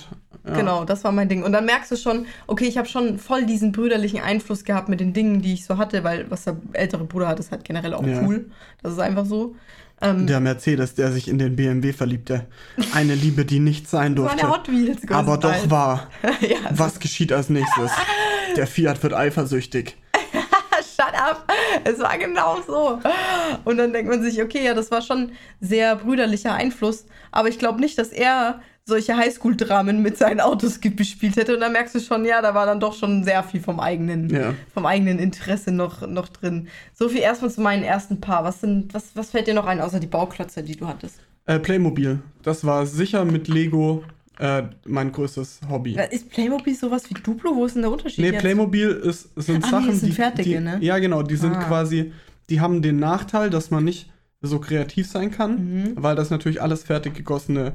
[0.48, 1.42] Genau, das war mein Ding.
[1.42, 5.00] Und dann merkst du schon, okay, ich habe schon voll diesen brüderlichen Einfluss gehabt mit
[5.00, 7.96] den Dingen, die ich so hatte, weil was der ältere Bruder hat, ist halt generell
[7.96, 8.22] auch Ja.
[8.22, 8.46] cool.
[8.84, 9.56] Das ist einfach so.
[10.02, 12.46] Ähm, Der Mercedes, der sich in den BMW verliebte.
[12.94, 14.38] Eine Liebe, die nicht sein war durfte.
[14.38, 15.10] der Hot Wheels.
[15.10, 16.10] aber doch war.
[16.42, 17.92] ja, Was geschieht als nächstes?
[18.56, 19.96] Der Fiat wird eifersüchtig.
[20.96, 21.52] shut up.
[21.84, 23.00] Es war genau so.
[23.64, 27.06] Und dann denkt man sich, okay, ja, das war schon sehr brüderlicher Einfluss.
[27.32, 31.56] Aber ich glaube nicht, dass er solche Highschool-Dramen mit seinen Autos ge- bespielt hätte.
[31.56, 34.30] Und dann merkst du schon, ja, da war dann doch schon sehr viel vom eigenen,
[34.30, 34.54] Ja.
[34.74, 36.68] vom eigenen Interesse noch, noch drin.
[36.94, 38.44] So viel erstmal zu meinen ersten Paar.
[38.44, 41.20] Was, sind, was, was fällt dir noch ein, außer die Bauklötze, die du hattest?
[41.48, 42.20] Äh, Playmobil.
[42.44, 44.04] Das war sicher mit Lego
[44.38, 45.98] äh, mein größtes Hobby.
[46.12, 47.56] Ist Playmobil sowas wie Duplo?
[47.56, 48.42] Wo ist denn der Unterschied Nee, jetzt?
[48.42, 50.60] Playmobil ist, sind nee, Sachen, das sind die, fertige, die.
[50.60, 50.78] ne?
[50.82, 51.64] Ja, genau, die sind Ah.
[51.64, 52.12] quasi.
[52.50, 55.94] Die haben den Nachteil, dass man nicht so kreativ sein kann, Mhm.
[55.96, 57.74] weil das natürlich alles fertig gegossene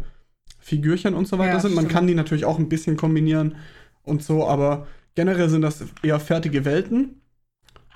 [0.70, 1.74] Figürchen und so weiter Ja, sind.
[1.74, 1.92] Man stimmt.
[1.92, 3.56] kann die natürlich auch ein bisschen kombinieren
[4.04, 7.20] und so, aber generell sind das eher fertige Welten.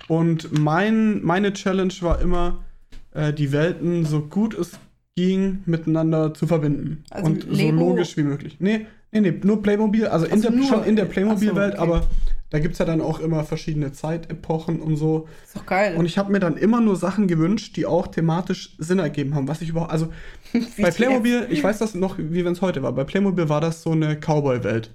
[0.08, 2.64] Und mein, meine Challenge war immer,
[3.12, 4.72] äh, die Welten so gut es
[5.16, 7.04] ging miteinander zu verbinden.
[7.10, 8.56] Also und so Lego- logisch wie möglich.
[8.58, 11.12] Nee, nee, nee, nur Playmobil, also in Ach so, der, schon in der ach so,
[11.14, 11.82] Playmobil-Welt, okay.
[11.82, 12.06] aber
[12.54, 15.26] da gibt es ja dann auch immer verschiedene Zeitepochen und so.
[15.44, 15.96] Ist doch geil.
[15.96, 19.48] Und ich habe mir dann immer nur Sachen gewünscht, die auch thematisch Sinn ergeben haben,
[19.48, 20.12] was ich überhaupt, also
[20.78, 22.92] bei Playmobil, ich weiß das noch, wie wenn es heute war.
[22.92, 24.92] Bei Playmobil war das so eine Cowboy-Welt.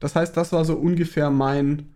[0.00, 1.94] Das heißt, das war so ungefähr mein,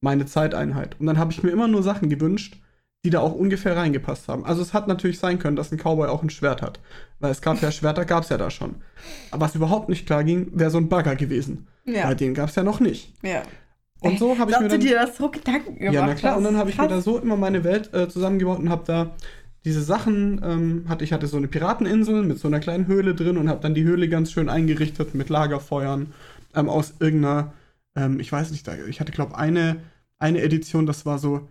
[0.00, 0.96] meine Zeiteinheit.
[0.98, 2.60] Und dann habe ich mir immer nur Sachen gewünscht,
[3.04, 4.44] die da auch ungefähr reingepasst haben.
[4.44, 6.80] Also es hat natürlich sein können, dass ein Cowboy auch ein Schwert hat.
[7.20, 8.74] Weil es gab ja Schwerter, gab es ja da schon.
[9.30, 11.68] Aber was überhaupt nicht klar ging, wäre so ein Bagger gewesen.
[11.84, 13.14] Ja, Weil den gab es ja noch nicht.
[13.22, 13.44] ja.
[14.00, 14.80] Und so habe ich mir du dann...
[14.80, 16.36] dir das so Gedanken gemacht Ja, na klar.
[16.36, 19.10] Und dann habe ich mir da so immer meine Welt äh, zusammengebaut und habe da
[19.64, 23.36] diese Sachen, ähm, hatte, ich hatte so eine Pirateninsel mit so einer kleinen Höhle drin
[23.36, 26.12] und habe dann die Höhle ganz schön eingerichtet mit Lagerfeuern
[26.54, 27.52] ähm, aus irgendeiner,
[27.96, 29.76] ähm, ich weiß nicht, ich hatte glaube eine,
[30.18, 31.48] eine Edition, das war so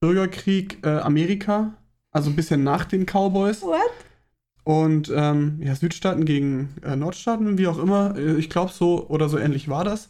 [0.00, 1.74] Bürgerkrieg äh, Amerika,
[2.12, 3.62] also ein bisschen nach den Cowboys.
[3.62, 3.80] What?
[4.64, 8.16] Und ähm, ja, Südstaaten gegen äh, Nordstaaten, wie auch immer.
[8.16, 10.08] Äh, Ich glaube, so oder so ähnlich war das.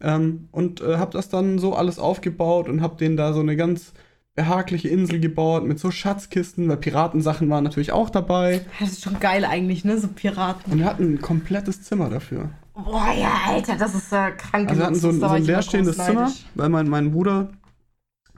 [0.00, 3.56] Ähm, und äh, habe das dann so alles aufgebaut und habe denen da so eine
[3.56, 3.92] ganz
[4.34, 8.66] behagliche Insel gebaut mit so Schatzkisten, weil Piratensachen waren natürlich auch dabei.
[8.80, 9.98] Das ist schon geil eigentlich, ne?
[9.98, 10.72] So Piraten.
[10.72, 12.50] Und wir hatten ein komplettes Zimmer dafür.
[12.74, 14.68] Boah, ja, Alter, das ist ja krank.
[14.68, 17.52] Also wir hatten so so ein leerstehendes Zimmer, weil mein, mein Bruder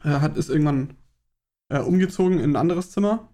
[0.05, 0.90] äh, hat ist irgendwann
[1.71, 3.29] äh, umgezogen in ein anderes Zimmer.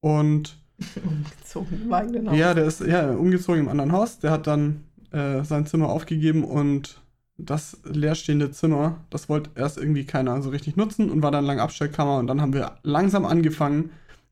[0.00, 0.58] Und
[1.04, 2.38] Umgezogen im eigenen Haus.
[2.38, 4.18] ja, der ist ja umgezogen im anderen Haus.
[4.20, 7.02] Der hat dann äh, sein Zimmer aufgegeben und
[7.44, 11.58] das leerstehende Zimmer, das wollte erst irgendwie keiner so richtig nutzen und war dann lang
[11.60, 13.90] Abstellkammer und dann haben wir langsam angefangen,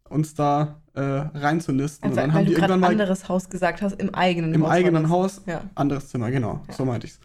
[0.08, 2.08] uns da äh, reinzulisten.
[2.08, 4.14] Also, und dann weil haben du die gerade irgendwann mal anderes Haus gesagt hast, im
[4.14, 4.70] eigenen im Haus.
[4.70, 5.08] eigenen.
[5.10, 5.62] Haus Ja.
[5.74, 6.74] anderes Zimmer, genau, Ja.
[6.74, 7.20] so meinte ich's.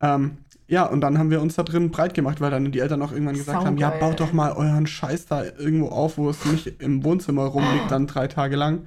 [0.00, 0.38] Ähm,
[0.72, 3.12] ja, und dann haben wir uns da drin breit gemacht, weil dann die Eltern auch
[3.12, 4.08] irgendwann gesagt haben, ja, Saugeil.
[4.08, 8.06] baut doch mal euren Scheiß da irgendwo auf, wo es nicht im Wohnzimmer rumliegt, dann
[8.06, 8.86] drei Tage lang.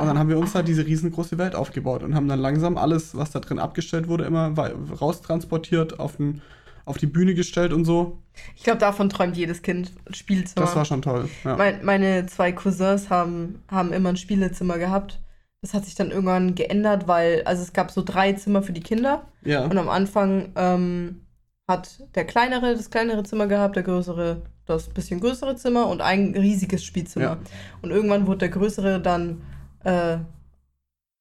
[0.00, 3.16] Und dann haben wir uns da diese riesengroße Welt aufgebaut und haben dann langsam alles,
[3.16, 4.52] was da drin abgestellt wurde, immer
[5.00, 6.42] raustransportiert, auf, den,
[6.86, 8.18] auf die Bühne gestellt und so.
[8.56, 9.92] Ich glaube, davon träumt jedes Kind.
[10.08, 10.66] Ein Spielzimmer.
[10.66, 11.28] Das war schon toll.
[11.44, 11.56] Ja.
[11.56, 15.20] Mein, meine zwei Cousins haben, haben immer ein Spielezimmer gehabt.
[15.62, 18.80] Das hat sich dann irgendwann geändert, weil, also es gab so drei Zimmer für die
[18.82, 19.22] Kinder.
[19.44, 19.64] ja.
[19.64, 21.22] Und am Anfang ähm,
[21.70, 26.34] hat der kleinere das kleinere Zimmer gehabt, der größere das bisschen größere Zimmer und ein
[26.36, 27.24] riesiges Spielzimmer.
[27.24, 27.38] Ja.
[27.80, 29.42] Und irgendwann wurde der größere dann,
[29.84, 30.18] äh,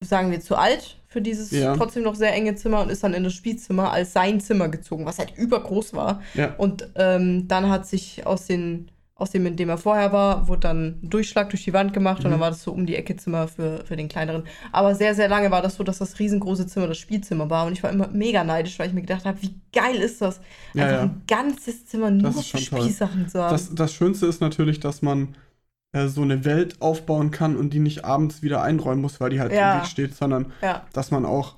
[0.03, 1.75] sagen wir, zu alt für dieses Ja.
[1.75, 5.05] trotzdem noch sehr enge Zimmer und ist dann in das Spielzimmer als sein Zimmer gezogen,
[5.05, 6.21] was halt übergroß war.
[6.33, 6.55] ja.
[6.57, 8.89] Und ähm, dann hat sich aus, den,
[9.21, 12.19] aus dem, in dem er vorher war, wurde dann ein Durchschlag durch die Wand gemacht
[12.19, 12.31] und Mhm.
[12.31, 14.43] dann war das so um die Ecke Zimmer für, für den kleineren.
[14.71, 17.65] Aber sehr, sehr lange war das so, dass das riesengroße Zimmer das Spielzimmer war.
[17.67, 20.41] Und ich war immer mega neidisch, weil ich mir gedacht habe, wie geil ist das?
[20.73, 21.01] Ja, Einfach ja.
[21.03, 22.57] ein ganzes Zimmer nur für.
[22.57, 23.51] Spielsachen zu haben.
[23.51, 25.35] Das, das Schönste ist natürlich, dass man
[25.93, 29.39] äh, so eine Welt aufbauen kann und die nicht abends wieder einräumen muss, weil die
[29.39, 29.75] halt Ja.
[29.75, 30.85] im Weg steht, sondern ja.
[30.93, 31.55] dass man auch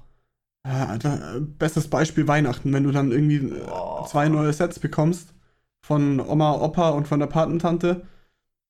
[0.65, 4.05] äh, da, bestes Beispiel Weihnachten, wenn du dann irgendwie äh, Oh.
[4.07, 5.29] zwei neue Sets bekommst
[5.83, 8.01] von Oma, Opa und von der Patentante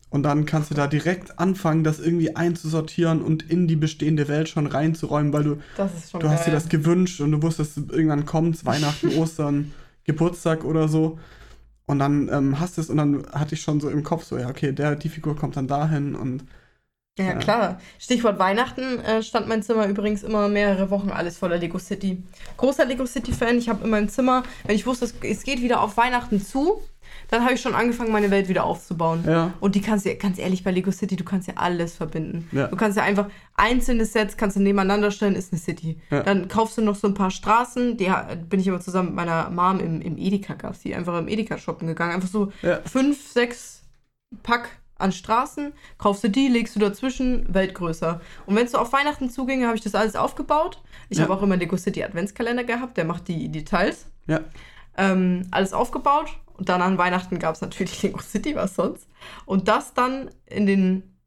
[0.09, 4.49] und dann kannst du da direkt anfangen, das irgendwie einzusortieren und in die bestehende Welt
[4.49, 6.29] schon reinzuräumen, weil du du geil.
[6.31, 9.71] hast dir das gewünscht und du wusstest, irgendwann kommt's, Weihnachten, Ostern,
[10.05, 11.17] Geburtstag oder so.
[11.85, 14.37] Und dann ähm, hast du es und dann hatte ich schon so im Kopf so,
[14.37, 16.45] ja, okay, der, die Figur kommt dann dahin und
[17.19, 17.35] Ja, Ja.
[17.35, 17.81] klar.
[17.99, 22.23] Stichwort Weihnachten äh, stand mein Zimmer übrigens immer mehrere Wochen alles voller Lego City.
[22.57, 23.57] Großer Lego City-Fan.
[23.57, 26.81] Ich habe in meinem Zimmer, wenn ich wusste, es, es geht wieder auf Weihnachten zu,
[27.29, 29.23] dann habe ich schon angefangen, meine Welt wieder aufzubauen.
[29.27, 32.47] ja, Und die kannst du, ganz ehrlich, bei Lego City, du kannst ja alles verbinden.
[32.51, 32.67] Ja.
[32.67, 35.99] Du kannst ja einfach einzelne Sets kannst du nebeneinander stellen, ist eine City.
[36.09, 36.23] Ja.
[36.23, 38.11] Dann kaufst du noch so ein paar Straßen, die
[38.49, 41.57] bin ich immer zusammen mit meiner Mom im, im Edeka, gab's die, einfach im Edeka
[41.57, 42.13] shoppen gegangen.
[42.13, 42.51] Einfach so
[42.85, 43.83] fünf, sechs
[44.43, 48.21] Pack an Straßen, kaufst du die, legst du dazwischen, Welt größer.
[48.45, 50.81] Und wenn es so auf Weihnachten zuging, habe ich das alles aufgebaut.
[51.09, 51.23] Ich Ja.
[51.25, 54.05] habe auch immer Lego City Adventskalender gehabt, der macht die Details.
[54.27, 54.39] ja,
[54.97, 59.07] Ähm, alles aufgebaut und dann an Weihnachten gab es natürlich Lego City, was sonst.
[59.45, 61.17] Und das dann in den,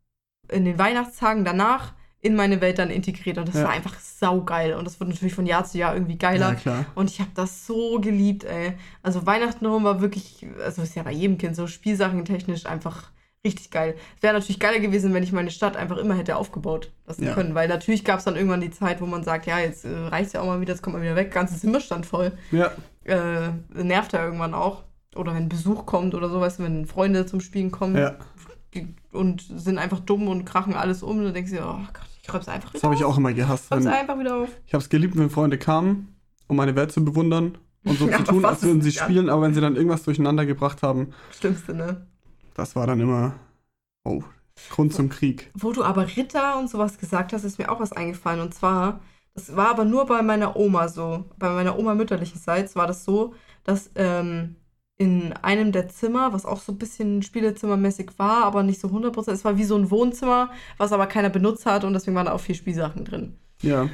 [0.50, 3.38] in den Weihnachtstagen danach in meine Welt dann integriert.
[3.38, 3.64] Und das Ja.
[3.64, 4.74] war einfach saugeil.
[4.74, 6.56] Und das wird natürlich von Jahr zu Jahr irgendwie geiler.
[6.64, 6.84] ja.
[6.94, 8.72] Und ich habe das so geliebt, ey.
[9.02, 13.10] Also Weihnachten rum war wirklich, also ist ja bei jedem Kind so, Spielsachen technisch einfach
[13.44, 13.94] richtig geil.
[14.16, 17.34] Es wäre natürlich geiler gewesen, wenn ich meine Stadt einfach immer hätte aufgebaut lassen Ja.
[17.34, 17.54] können.
[17.54, 20.32] Weil natürlich gab es dann irgendwann die Zeit, wo man sagt, ja, jetzt äh, reicht
[20.32, 22.32] ja auch mal wieder, jetzt kommt man wieder weg, ganzes Zimmer stand voll.
[22.50, 22.72] Ja,
[23.04, 24.82] Äh, nervt ja irgendwann auch.
[25.16, 28.16] Oder wenn Besuch kommt oder so, weißt du, wenn Freunde zum Spielen kommen ja.
[29.12, 32.48] und sind einfach dumm und krachen alles um, dann denkst du oh Gott, ich räum's
[32.48, 33.70] einfach Das wieder habe ich auch immer gehasst.
[33.70, 34.48] Räum's einfach wieder auf.
[34.66, 36.16] ich habe es geliebt, wenn Freunde kamen,
[36.48, 39.42] um meine Welt zu bewundern und so Ja, zu tun, als würden sie spielen, aber
[39.42, 42.06] wenn sie dann irgendwas durcheinander gebracht haben, Schlimmste, ne?
[42.54, 43.34] das war dann immer,
[44.04, 44.22] oh,
[44.70, 45.50] Grund zum Krieg.
[45.54, 48.40] Wo du aber Ritter und sowas gesagt hast, ist mir auch was eingefallen.
[48.40, 49.00] Und zwar,
[49.34, 51.24] das war aber nur bei meiner Oma so.
[51.38, 54.56] Bei meiner Oma mütterlicherseits war das so, dass ähm,
[54.98, 59.30] in einem der Zimmer, was auch so ein bisschen Spielezimmermäßig war, aber nicht so 100%,
[59.30, 62.32] es war wie so ein Wohnzimmer, was aber keiner benutzt hat und deswegen waren da
[62.32, 63.36] auch vier Spielsachen drin.
[63.62, 63.88] Ja,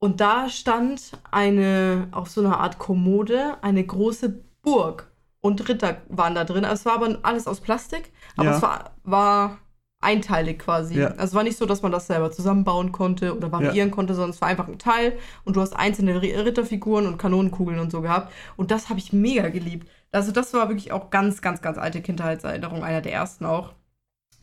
[0.00, 5.10] Und da stand eine, auf so einer Art Kommode, eine große Burg.
[5.40, 6.64] Und Ritter waren da drin.
[6.64, 8.56] Also Es war aber alles aus Plastik, aber Ja.
[8.56, 9.58] es war, war
[10.00, 10.98] einteilig quasi.
[11.00, 11.08] Ja.
[11.08, 14.30] Also es war nicht so, dass man das selber zusammenbauen konnte oder variieren konnte, sondern
[14.30, 18.00] es war einfach ein Teil und du hast einzelne Ri- Ritterfiguren und Kanonenkugeln und so
[18.02, 18.32] gehabt.
[18.56, 19.88] Und das habe ich mega geliebt.
[20.14, 23.74] Also das war wirklich auch ganz, ganz, ganz alte Kindheitserinnerung, einer der ersten auch,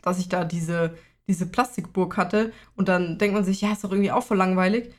[0.01, 2.53] dass ich da diese, diese Plastikburg hatte.
[2.75, 4.93] Und dann denkt man sich, ja, ist doch irgendwie auch voll langweilig.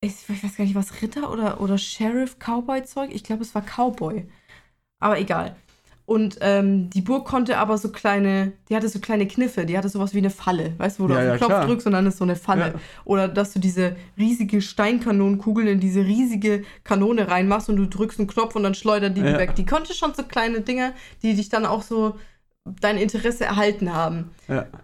[0.00, 3.10] Ich, ich weiß gar nicht, was Ritter oder, oder Sheriff Cowboy-Zeug?
[3.12, 4.28] Ich glaube, es war Cowboy.
[4.98, 5.56] Aber egal.
[6.12, 9.88] Und ähm, die Burg konnte aber so kleine, die hatte so kleine Kniffe, die hatte
[9.88, 11.66] sowas wie eine Falle, weißt du, wo du Ja, auf den ja, Knopf klar.
[11.66, 12.66] drückst und dann ist so eine Falle.
[12.66, 12.80] Ja.
[13.06, 18.28] Oder dass du diese riesige Steinkanonenkugeln in diese riesige Kanone reinmachst und du drückst einen
[18.28, 19.54] Knopf und dann schleudert die die weg.
[19.54, 22.16] Die konnte schon so kleine Dinge, die dich dann auch so
[22.80, 24.30] dein Interesse erhalten haben.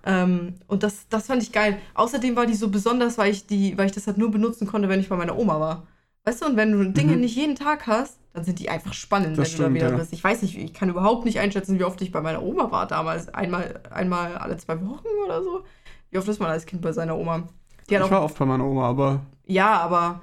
[0.07, 1.77] Ähm, und das, das fand ich geil.
[1.95, 4.89] Außerdem war die so besonders, weil ich, die, weil ich das halt nur benutzen konnte,
[4.89, 5.87] wenn ich bei meiner Oma war.
[6.25, 7.21] Weißt du, und wenn du Dinge Mhm.
[7.21, 9.91] nicht jeden Tag hast, dann sind die einfach spannend, Das wenn du da stimmt, wieder
[9.91, 9.97] ja.
[9.97, 10.13] bist.
[10.13, 12.87] Ich weiß nicht, ich kann überhaupt nicht einschätzen, wie oft ich bei meiner Oma war
[12.87, 13.29] damals.
[13.35, 15.63] Einmal, einmal alle zwei Wochen oder so.
[16.11, 17.49] Wie oft ist man als Kind bei seiner Oma?
[17.89, 20.21] Ich auch, war oft bei meiner Oma, aber ja, aber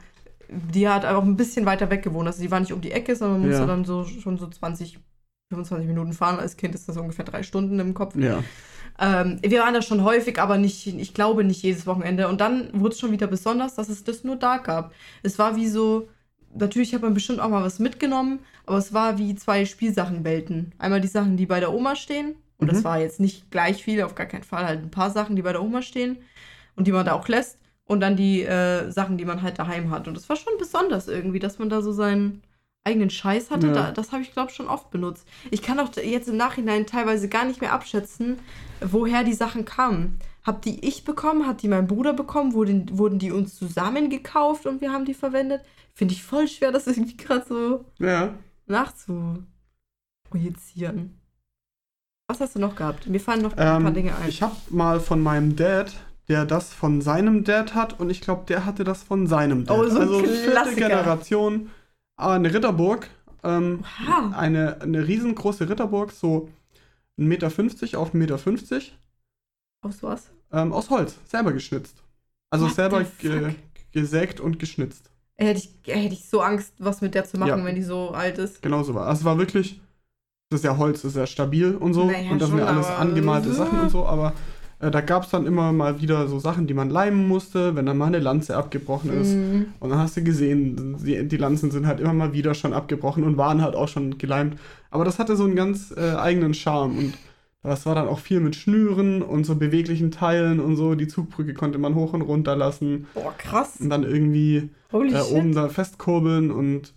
[0.49, 2.27] die hat auch ein bisschen weiter weg gewohnt.
[2.27, 3.67] Also die war nicht um die Ecke, sondern man musste Ja.
[3.67, 4.99] dann so schon so 20,
[5.51, 6.39] 25 Minuten fahren.
[6.39, 8.15] Als Kind ist das ungefähr drei Stunden im Kopf.
[8.15, 8.43] ja.
[8.97, 12.29] Ähm, wir waren da schon häufig, aber nicht, ich glaube nicht jedes Wochenende.
[12.29, 14.93] Und dann wurde es schon wieder besonders, dass es das nur da gab.
[15.21, 16.07] Es war wie so,
[16.55, 20.73] natürlich hat man bestimmt auch mal was mitgenommen, aber es war wie zwei Spielsachenwelten.
[20.77, 22.35] Einmal die Sachen, die bei der Oma stehen.
[22.57, 22.83] Und das Mhm.
[22.85, 24.65] war jetzt nicht gleich viel, auf gar keinen Fall.
[24.65, 26.17] Halt ein paar Sachen, die bei der Oma stehen
[26.75, 27.57] und die man da auch lässt.
[27.85, 30.07] Und dann die äh, Sachen, die man halt daheim hat.
[30.07, 32.41] Und das war schon besonders irgendwie, dass man da so seinen
[32.83, 33.67] eigenen Scheiß hatte.
[33.67, 33.73] Ja.
[33.73, 35.27] Da, das habe ich, glaube ich, schon oft benutzt.
[35.51, 38.39] Ich kann auch jetzt im Nachhinein teilweise gar nicht mehr abschätzen,
[38.81, 40.17] woher die Sachen kamen.
[40.43, 41.45] Hab die ich bekommen?
[41.45, 42.53] Hat die mein Bruder bekommen?
[42.53, 45.61] Wurden, wurden die uns zusammen gekauft und wir haben die verwendet?
[45.97, 48.33] Finde ich voll schwer, das irgendwie gerade so Ja.
[50.29, 51.19] nachzuprojizieren.
[52.27, 53.07] Was hast du noch gehabt?
[53.07, 54.27] Mir fallen noch ein paar Ähm, Dinge ein.
[54.29, 55.93] ich habe mal von meinem Dad,
[56.27, 59.77] der das von seinem Dad hat und ich glaube, der hatte das von seinem Dad.
[59.77, 60.87] Oh, so ein also vierte Klassiker.
[60.89, 61.69] Generation.
[62.17, 63.09] Aber eine Ritterburg.
[63.43, 63.85] Ähm,
[64.33, 66.49] eine, eine riesengroße Ritterburg, so
[67.19, 68.81] 1,50 Meter auf 1,50 Meter.
[69.81, 70.31] aus was?
[70.51, 72.01] Ähm, aus Holz, selber geschnitzt.
[72.49, 73.53] Also What selber ge
[73.91, 75.11] gesägt und geschnitzt.
[75.37, 77.65] Hätte ich, hätte ich so Angst, was mit der zu machen, Ja.
[77.65, 78.61] wenn die so alt ist.
[78.61, 79.07] Genau so war.
[79.07, 79.81] Also es war wirklich,
[80.49, 82.05] das ist ja Holz, das ist ja stabil und so.
[82.05, 84.33] Naja, und das sind ja alles angemalte Sachen und so, aber
[84.79, 87.85] äh, da gab es dann immer mal wieder so Sachen, die man leimen musste, wenn
[87.85, 89.33] dann mal eine Lanze abgebrochen ist.
[89.33, 89.67] Mhm.
[89.79, 93.23] Und dann hast du gesehen, die, die Lanzen sind halt immer mal wieder schon abgebrochen
[93.25, 94.57] und waren halt auch schon geleimt.
[94.89, 97.13] Aber das hatte so einen ganz äh, eigenen Charme und
[97.69, 100.95] das war dann auch viel mit Schnüren und so beweglichen Teilen und so.
[100.95, 103.77] Die Zugbrücke konnte man hoch und runter lassen Boah, krass.
[103.79, 106.93] und dann irgendwie äh, oben da festkurbeln und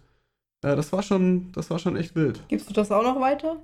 [0.62, 2.40] äh, das war schon, das war schon echt wild.
[2.48, 3.62] Gibst du das auch noch weiter?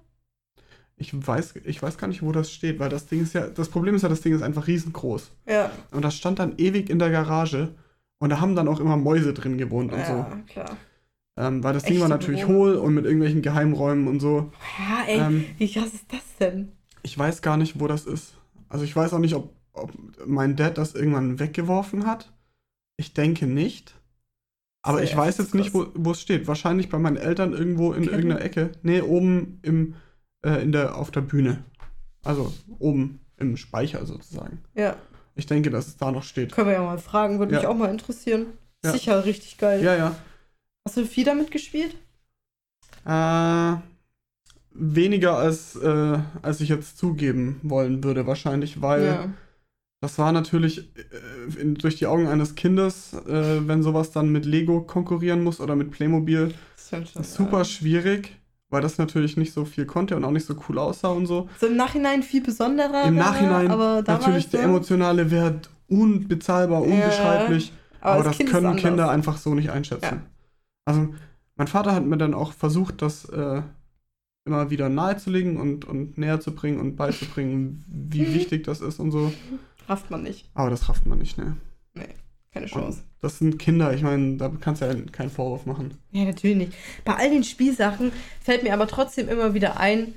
[0.96, 3.68] Ich weiß, ich weiß gar nicht, wo das steht, weil das Ding ist ja, das
[3.68, 5.30] Problem ist ja, das Ding ist einfach riesengroß.
[5.48, 5.72] Ja.
[5.90, 7.74] Und das stand dann ewig in der Garage
[8.20, 10.12] und da haben dann auch immer Mäuse drin gewohnt und so.
[10.12, 10.76] Ja, klar.
[11.36, 12.58] Ähm, weil das Ding war natürlich Bewohner.
[12.58, 14.52] hohl und mit irgendwelchen Geheimräumen und so.
[14.78, 16.70] Ja, ey, Ähm, wie krass ist das denn?
[17.04, 18.34] Ich weiß gar nicht, wo das ist.
[18.68, 19.92] Also ich weiß auch nicht, ob, ob
[20.26, 22.32] mein Dad das irgendwann weggeworfen hat.
[22.96, 23.94] Ich denke nicht.
[24.82, 26.46] Aber Sehr ich weiß jetzt nicht, wo, es steht.
[26.48, 28.16] Wahrscheinlich bei meinen Eltern irgendwo in Keller?
[28.16, 28.72] irgendeiner Ecke.
[28.82, 29.94] Nee, oben im,
[30.44, 31.62] äh, in der, auf der Bühne.
[32.24, 34.62] Also oben im Speicher sozusagen.
[34.74, 34.96] Ja,
[35.36, 36.52] Ich denke, dass es da noch steht.
[36.52, 37.60] können wir ja mal fragen, würde Ja.
[37.60, 38.46] mich auch mal interessieren.
[38.84, 38.92] Ja.
[38.92, 39.82] Sicher richtig geil.
[39.82, 40.16] Ja, ja.
[40.86, 41.96] Hast du viel damit gespielt?
[43.06, 43.76] Äh,
[44.74, 49.28] weniger als, äh, als ich jetzt zugeben wollen würde, wahrscheinlich, weil ja.
[50.00, 54.44] das war natürlich äh, in, durch die Augen eines Kindes, äh, wenn sowas dann mit
[54.44, 56.52] Lego konkurrieren muss oder mit Playmobil,
[57.22, 57.64] super Ja.
[57.64, 58.36] schwierig,
[58.68, 61.48] weil das natürlich nicht so viel konnte und auch nicht so cool aussah und so.
[61.60, 63.04] So im Nachhinein viel besonderer.
[63.04, 67.72] Im Nachhinein aber natürlich der emotionale Wert unbezahlbar, Ja, unbeschreiblich.
[68.00, 68.76] aber Aber, als das Kind können.
[68.76, 70.22] Kinder einfach so nicht einschätzen.
[70.84, 71.14] Also,
[71.56, 73.62] mein Vater hat mir dann auch versucht, das äh,
[74.44, 78.34] immer wieder nahezulegen und, und näher zu bringen und beizubringen, wie Mhm.
[78.34, 79.32] wichtig das ist und so.
[79.88, 80.50] Rafft man nicht.
[80.54, 81.56] Aber das rafft man nicht, ne?
[82.52, 83.02] Keine Und Chance.
[83.20, 85.98] das sind Kinder, ich meine, da kannst du ja keinen Vorwurf machen.
[86.12, 86.72] Ja, natürlich nicht.
[87.04, 90.14] Bei all den Spielsachen fällt mir aber trotzdem immer wieder ein,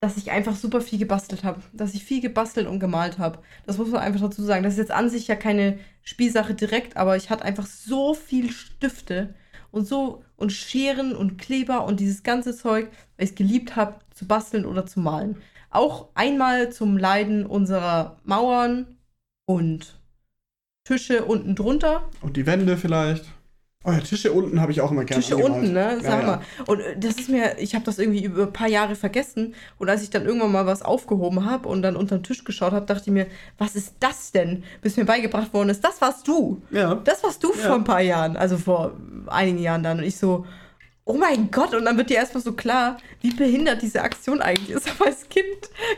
[0.00, 1.60] dass ich einfach super viel gebastelt habe.
[1.72, 3.40] Dass ich viel gebastelt und gemalt habe.
[3.66, 4.62] Das muss man einfach dazu sagen.
[4.62, 8.52] Das ist jetzt an sich ja keine Spielsache direkt, aber ich hatte einfach so viel
[8.52, 9.34] Stifte
[9.70, 13.96] und so und Scheren und Kleber und dieses ganze Zeug, weil ich es geliebt habe,
[14.14, 15.36] zu basteln oder zu malen.
[15.70, 18.96] Auch einmal zum Leiden unserer Mauern
[19.46, 20.00] und
[20.84, 22.08] Tische unten drunter.
[22.20, 23.26] Und die Wände vielleicht.
[23.82, 25.62] Oh ja, Tische unten habe ich auch immer gerne Tische angemalt.
[25.62, 25.98] unten, ne?
[26.02, 26.40] Sag Ja, mal.
[26.66, 29.54] Und äh, das ist mir, ich habe das irgendwie über ein paar Jahre vergessen.
[29.78, 32.72] Und als ich dann irgendwann mal was aufgehoben habe und dann unter den Tisch geschaut
[32.72, 34.64] habe, dachte ich mir, was ist das denn?
[34.82, 36.60] Bis mir beigebracht worden ist, das warst du.
[36.70, 36.96] Ja.
[36.96, 37.68] Das warst du Ja.
[37.68, 38.92] vor ein paar Jahren, also vor
[39.28, 39.96] einigen Jahren dann.
[40.00, 40.44] Und ich so,
[41.06, 41.72] oh mein Gott.
[41.72, 44.90] Und dann wird dir erstmal so klar, wie behindert diese Aktion eigentlich ist.
[45.00, 45.46] Aber als Kind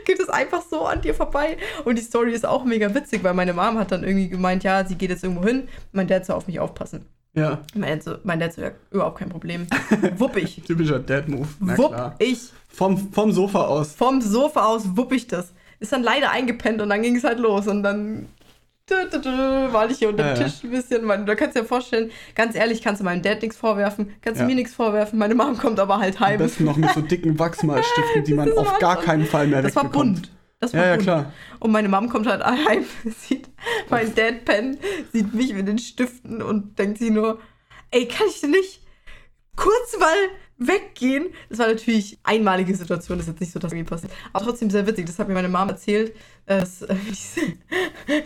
[0.05, 1.57] geht es einfach so an dir vorbei.
[1.85, 4.87] Und die Story ist auch mega witzig, weil meine Mom hat dann irgendwie gemeint, ja,
[4.87, 5.67] sie geht jetzt irgendwo hin.
[5.91, 7.07] Mein Dad soll auf mich aufpassen.
[7.35, 7.61] Ja.
[7.75, 9.67] Mein Dad so, mein Dad so ja, überhaupt kein Problem.
[10.19, 10.63] Wupp ich.
[10.67, 11.49] Typischer Dad-Move.
[11.61, 12.15] Wupp klar.
[12.19, 12.51] ich.
[12.69, 13.93] Vom, vom Sofa aus.
[13.95, 15.53] Vom Sofa aus wupp ich das.
[15.81, 17.67] Ist dann leider eingepennt und dann ging es halt los.
[17.69, 18.27] Und dann
[19.73, 20.43] war ich hier unter dem Ja.
[20.45, 21.05] Tisch ein bisschen.
[21.05, 24.41] Man, da kannst du dir vorstellen, ganz ehrlich, kannst du meinem Dad nichts vorwerfen, kannst
[24.41, 24.47] Ja.
[24.47, 25.19] du mir nichts vorwerfen.
[25.19, 26.39] Meine Mom kommt aber halt Am heim.
[26.39, 29.75] besten noch mit so dicken Wachsmalstiften, die man Das auf gar keinen Fall mehr Das
[29.77, 30.15] war wegbekommt.
[30.23, 30.31] bunt.
[30.63, 31.33] Das war Ja, ja, klar.
[31.59, 33.51] Und meine Mom kommt halt heim, sieht
[33.91, 34.79] mein Dad pennen,
[35.13, 37.41] sieht mich mit den Stiften und denkt sich nur,
[37.91, 38.81] ey, kann ich denn nicht
[39.57, 40.15] kurz mal
[40.59, 41.35] weggehen?
[41.49, 44.13] Das war natürlich einmalige Situation, das ist jetzt nicht so, dass irgendwie passiert.
[44.33, 46.15] Aber trotzdem sehr witzig, das hat mir meine Mom erzählt,
[46.47, 47.41] dass, äh, wie, diese,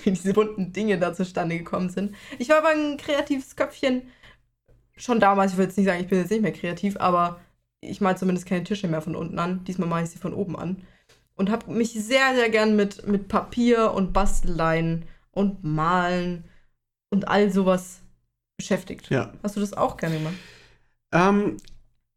[0.05, 2.15] wie diese bunten Dinge da zustande gekommen sind.
[2.39, 4.03] Ich war aber ein kreatives Köpfchen
[4.95, 7.41] schon damals, ich will jetzt nicht sagen, ich bin jetzt nicht mehr kreativ, aber
[7.81, 9.65] ich mal zumindest keine Tische mehr von unten an.
[9.65, 10.83] Diesmal mache ich sie von oben an
[11.37, 16.45] und habe mich sehr, sehr gern mit, mit Papier und Basteleien und Malen
[17.11, 18.01] und all sowas
[18.59, 19.09] beschäftigt.
[19.11, 19.33] Ja.
[19.43, 20.35] Hast du das auch gerne gemacht?
[21.13, 21.59] Ähm,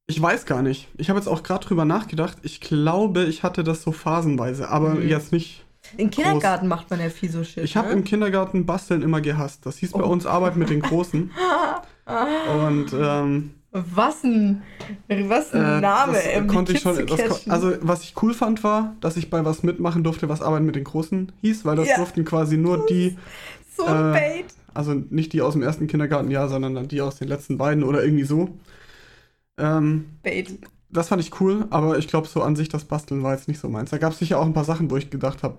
[0.08, 0.88] ich weiß gar nicht.
[0.98, 2.38] Ich habe jetzt auch gerade drüber nachgedacht.
[2.42, 5.08] Ich glaube, ich hatte das so phasenweise, aber Mhm.
[5.08, 5.66] jetzt nicht.
[5.98, 7.64] Im Kindergarten macht man ja viel so Shit.
[7.64, 7.94] Ich habe ne?
[7.94, 9.66] im Kindergarten Basteln immer gehasst.
[9.66, 10.10] Das hieß bei Oh.
[10.10, 11.32] uns Arbeit mit den Großen.
[12.66, 14.64] Und ähm, was ein,
[15.08, 17.06] was ein äh, Name, das um die konnte ich schon.
[17.06, 20.64] Das, also, was ich cool fand, war, dass ich bei was mitmachen durfte, was Arbeit
[20.64, 21.98] mit den Großen hieß, weil das Ja.
[21.98, 23.18] durften quasi nur die,
[23.78, 24.46] so äh, bait.
[24.74, 28.04] also nicht die aus dem ersten Kindergartenjahr, sondern dann die aus den letzten beiden oder
[28.04, 28.50] irgendwie so.
[29.58, 30.58] Ähm, Bait.
[30.90, 33.60] das fand ich cool, aber ich glaube, so an sich das Basteln war jetzt nicht
[33.60, 33.92] so meins.
[33.92, 35.58] Da gab es sicher auch ein paar Sachen, wo ich gedacht habe,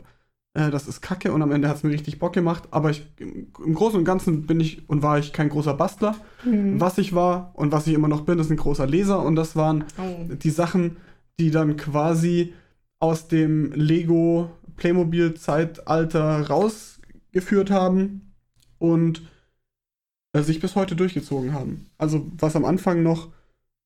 [0.55, 2.65] äh, das ist kacke und am Ende hat es mir richtig Bock gemacht.
[2.71, 6.17] Aber ich, im, Großen und Ganzen bin ich und war ich kein großer Bastler.
[6.43, 6.81] Hm.
[6.81, 9.57] Was ich war und was ich immer noch bin, ist ein großer Leser und das
[9.57, 10.33] waren Oh.
[10.35, 10.97] die Sachen,
[11.39, 12.55] die dann quasi
[12.99, 18.33] aus dem Lego Playmobil Zeitalter rausgeführt haben
[18.79, 19.23] und
[20.33, 21.87] äh, sich bis heute durchgezogen haben.
[21.99, 23.29] Also was am Anfang noch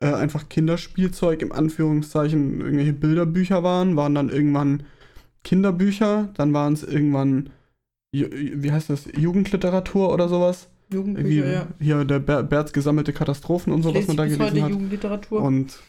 [0.00, 4.84] äh, einfach Kinderspielzeug im Anführungszeichen irgendwelche Bilderbücher waren, waren dann irgendwann
[5.44, 7.50] Kinderbücher, dann waren es irgendwann
[8.14, 10.68] wie heißt das Jugendliteratur oder sowas.
[10.90, 11.66] Irgendwie Jugendbücher, ja.
[11.80, 15.42] hier der Ber Berts gesammelte Katastrophen und so, was man da gelesen heute hat Jugendliteratur.
[15.42, 15.80] und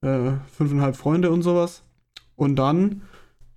[0.00, 1.82] äh, fünfeinhalb Freunde und sowas.
[2.34, 3.02] Und dann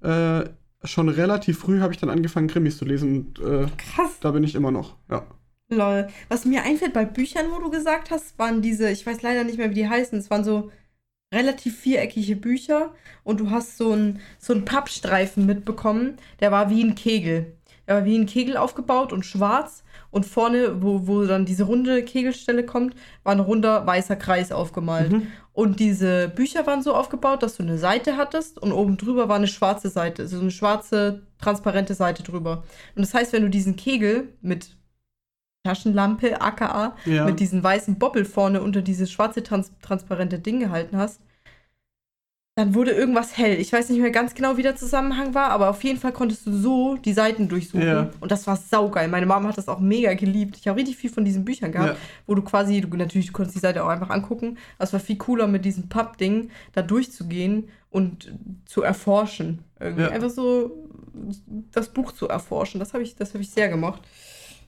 [0.02, 0.44] äh,
[0.84, 4.20] schon relativ früh habe ich dann angefangen, Krimis zu lesen und äh, Krass.
[4.20, 4.96] da bin ich immer noch.
[5.10, 5.26] Ja.
[5.70, 6.08] Lol.
[6.30, 9.58] Was mir einfällt bei Büchern, wo du gesagt hast, waren diese, ich weiß leider nicht
[9.58, 10.70] mehr, wie die heißen, es waren so
[11.34, 16.84] relativ viereckige Bücher und du hast so einen so einen Pappstreifen mitbekommen, der war wie
[16.84, 17.54] ein Kegel.
[17.88, 22.04] Der war wie ein Kegel aufgebaut und schwarz und vorne, wo, wo dann diese runde
[22.04, 25.12] Kegelstelle kommt, war ein runder weißer Kreis aufgemalt.
[25.12, 25.28] Mhm.
[25.52, 29.36] Und diese Bücher waren so aufgebaut, dass du eine Seite hattest und oben drüber war
[29.36, 32.64] eine schwarze Seite, also eine schwarze, transparente Seite drüber.
[32.96, 34.78] Und das heißt, wenn du diesen Kegel mit
[35.66, 37.26] Taschenlampe, aka, Ja.
[37.26, 41.20] mit diesem weißen Boppel vorne unter dieses schwarze, trans transparente Ding gehalten hast,
[42.58, 43.60] dann wurde irgendwas hell.
[43.60, 46.48] Ich weiß nicht mehr ganz genau, wie der Zusammenhang war, aber auf jeden Fall konntest
[46.48, 47.86] du so die Seiten durchsuchen.
[47.86, 48.10] Ja.
[48.22, 49.10] Und das war saugeil.
[49.10, 50.56] Meine Mama hat das auch mega geliebt.
[50.58, 51.98] Ich habe richtig viel von diesen Büchern gehabt ja.
[52.28, 54.58] wo du quasi, du natürlich, du konntest die Seite auch einfach angucken.
[54.80, 58.32] Das war viel cooler, mit diesem Pappding da durchzugehen und
[58.66, 59.60] zu erforschen.
[59.78, 60.04] Irgendwie.
[60.04, 60.12] Ja.
[60.12, 60.72] Einfach so
[61.74, 62.80] das Buch zu erforschen.
[62.80, 64.02] Das habe ich, das hab ich sehr gemocht.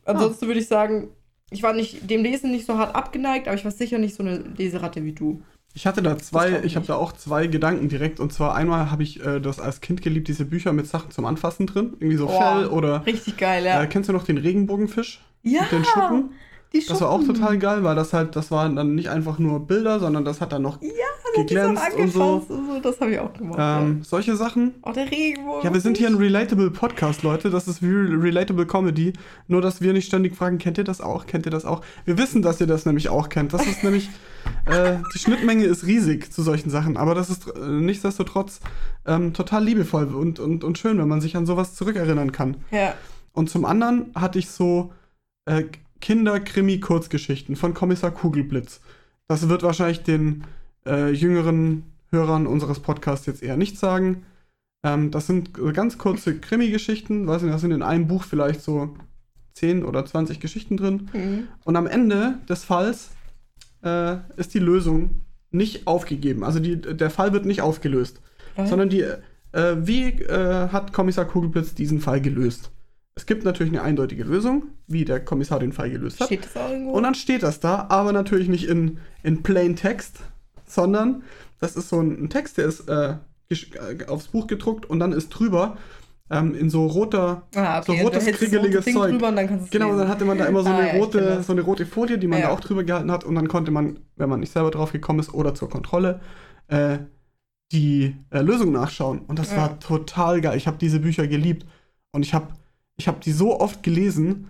[0.07, 1.09] Ansonsten würde ich sagen,
[1.49, 4.23] ich war nicht dem Lesen nicht so hart abgeneigt, aber ich war sicher nicht so
[4.23, 5.41] eine Leseratte wie du.
[5.73, 8.19] Ich hatte da zwei, ich ich habe da auch zwei Gedanken direkt.
[8.19, 11.25] Und zwar einmal habe ich äh, das als Kind geliebt, diese Bücher mit Sachen zum
[11.25, 11.93] Anfassen drin.
[11.99, 13.05] Irgendwie so Oh, Fell oder.
[13.05, 13.83] Richtig geil, ja.
[13.83, 15.21] Äh, kennst du noch den Regenbogenfisch?
[15.43, 16.31] ja, mit den Schuppen?
[16.73, 19.60] Die Das war auch total geil, weil das halt, das waren dann nicht einfach nur
[19.65, 20.89] Bilder, sondern das hat dann noch Ja,
[21.36, 22.23] geglänzt und so.
[22.23, 22.80] und so.
[22.82, 23.58] Das habe ich auch gemacht.
[23.60, 24.73] Ähm, solche Sachen.
[24.84, 24.89] ja.
[24.89, 25.63] Auch der Regenbogen.
[25.63, 27.49] Ja, wir sind hier ein relatable Podcast, Leute.
[27.49, 29.13] Das ist wie relatable Comedy.
[29.47, 31.25] Nur, dass wir nicht ständig fragen, kennt ihr das auch?
[31.25, 31.82] Kennt ihr das auch?
[32.06, 33.53] Wir wissen, dass ihr das nämlich auch kennt.
[33.53, 34.10] Das ist nämlich,
[34.65, 36.97] äh, die Schnittmenge ist riesig zu solchen Sachen.
[36.97, 38.60] Aber das ist äh, nichtsdestotrotz
[39.06, 42.58] ähm, total liebevoll und, und, und schön, wenn man sich an sowas zurückerinnern kann.
[42.71, 42.93] Ja.
[43.34, 44.91] Und zum anderen hatte ich so
[45.45, 45.63] äh,
[46.01, 48.81] Kinder-Krimi-Kurzgeschichten von Kommissar Kugelblitz.
[49.27, 50.43] Das wird wahrscheinlich den
[50.86, 54.23] äh, jüngeren Hörern unseres Podcasts jetzt eher nicht sagen.
[54.83, 57.27] Ähm, das sind ganz kurze Krimi-Geschichten.
[57.27, 58.95] Weiß nicht, da sind in einem Buch vielleicht so
[59.53, 61.10] 10 oder 20 Geschichten drin.
[61.13, 61.47] Mhm.
[61.63, 63.10] Und am Ende des Falls
[63.83, 66.43] äh, ist die Lösung nicht aufgegeben.
[66.43, 68.21] Also die, der Fall wird nicht aufgelöst
[68.65, 72.71] sondern die, äh, wie äh, hat Kommissar Kugelblitz diesen Fall gelöst?
[73.17, 76.27] Es gibt natürlich eine eindeutige Lösung, wie der Kommissar den Fall gelöst hat.
[76.27, 76.91] Steht das auch irgendwo?
[76.91, 80.19] Und dann steht das da, aber natürlich nicht in, in plain Text,
[80.67, 81.23] sondern
[81.60, 83.15] das ist so ein, ein Text, der ist äh,
[83.50, 85.77] äh, aufs Buch gedruckt und dann ist drüber
[86.29, 89.12] ähm, in so roter, Ah, so und rotes, kriegeliges rote Zeug.
[89.13, 90.94] Drüber und dann kannst Genau, und dann hatte man da immer so Ah, eine, ja,
[90.94, 92.48] rote, so eine rote Folie, die man Ja.
[92.50, 93.23] da auch drüber gehalten hat.
[93.23, 96.19] Und dann konnte man, wenn man nicht selber drauf gekommen ist oder zur Kontrolle,
[96.67, 97.00] äh,
[97.71, 99.21] die äh, Lösung nachschauen.
[99.21, 99.58] Und das Ja.
[99.58, 100.56] war total geil.
[100.56, 101.65] Ich habe diese Bücher geliebt.
[102.12, 102.48] Und ich habe
[102.98, 104.50] ich hab die so oft gelesen.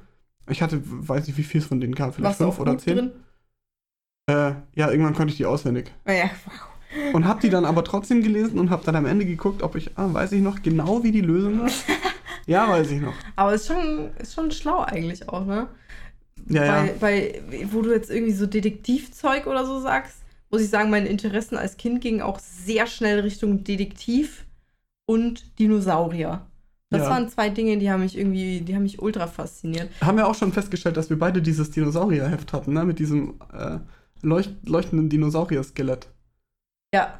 [0.49, 2.95] Ich hatte, weiß nicht, wie viel es von denen gab, vielleicht Warst fünf oder zehn.
[2.95, 3.11] drin?
[4.29, 5.91] Äh, ja, irgendwann konnte ich die auswendig.
[6.05, 7.13] Ah, ja, wow.
[7.13, 9.97] Und habe die dann aber trotzdem gelesen und habe dann am Ende geguckt, ob ich,
[9.97, 11.69] ah, weiß ich noch genau, wie die Lösung war.
[12.47, 13.13] ja, weiß ich noch.
[13.35, 15.67] Aber ist schon, ist schon schlau eigentlich auch, ne?
[16.49, 16.89] Ja, ja.
[17.01, 20.17] Weil, weil, wo du jetzt irgendwie so Detektivzeug oder so sagst,
[20.49, 24.45] muss ich sagen, meine Interessen als Kind gingen auch sehr schnell Richtung Detektiv
[25.05, 26.45] und Dinosaurier.
[26.89, 27.09] Das Ja.
[27.09, 29.89] waren zwei Dinge, die haben mich irgendwie, die haben mich ultra fasziniert.
[30.01, 32.85] Haben wir auch schon festgestellt, dass wir beide dieses Dinosaurierheft hatten, ne?
[32.85, 33.79] Mit diesem äh,
[34.21, 36.07] leucht leuchtenden Dinosaurier-Skelett.
[36.93, 37.19] Ja.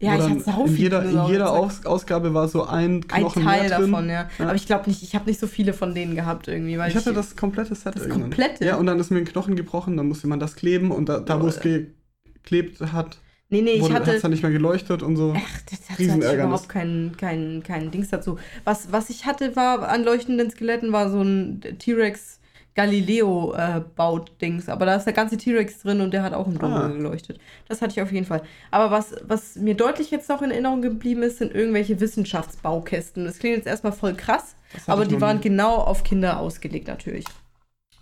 [0.00, 3.22] Ja, Wo ich hatte sau in jeder, in jeder Aus Ausgabe war so ein Ein
[3.22, 3.90] Knochen Teil mehr drin.
[3.90, 4.28] davon, ja.
[4.38, 4.44] Ja.
[4.44, 6.96] Aber ich glaube nicht, ich habe nicht so viele von denen gehabt irgendwie, weil Ich
[6.96, 8.20] hatte das komplette Set Das irgendwann.
[8.22, 8.64] komplette?
[8.64, 11.18] Ja, und dann ist mir ein Knochen gebrochen, dann musste man das kleben und da,
[11.18, 13.18] da wo es geklebt hat,
[13.50, 15.34] Nee, nee, ich hat hatte es dann nicht mehr geleuchtet und so.
[15.34, 18.38] Ach, das hat überhaupt keinen kein, kein Dings dazu.
[18.64, 22.38] Was, was ich hatte, war an leuchtenden Skeletten, war so ein T-Rex
[22.74, 23.80] Galileo äh.
[24.68, 26.94] Aber da ist der ganze T-Rex drin und der hat auch im Dunkeln Ah.
[26.94, 27.40] geleuchtet.
[27.66, 28.42] Das hatte ich auf jeden Fall.
[28.70, 33.24] Aber was, was mir deutlich jetzt noch in Erinnerung geblieben ist, sind irgendwelche Wissenschaftsbaukästen.
[33.24, 34.54] Das klingt jetzt erstmal voll krass,
[34.86, 37.24] aber die waren genau auf Kinder ausgelegt natürlich.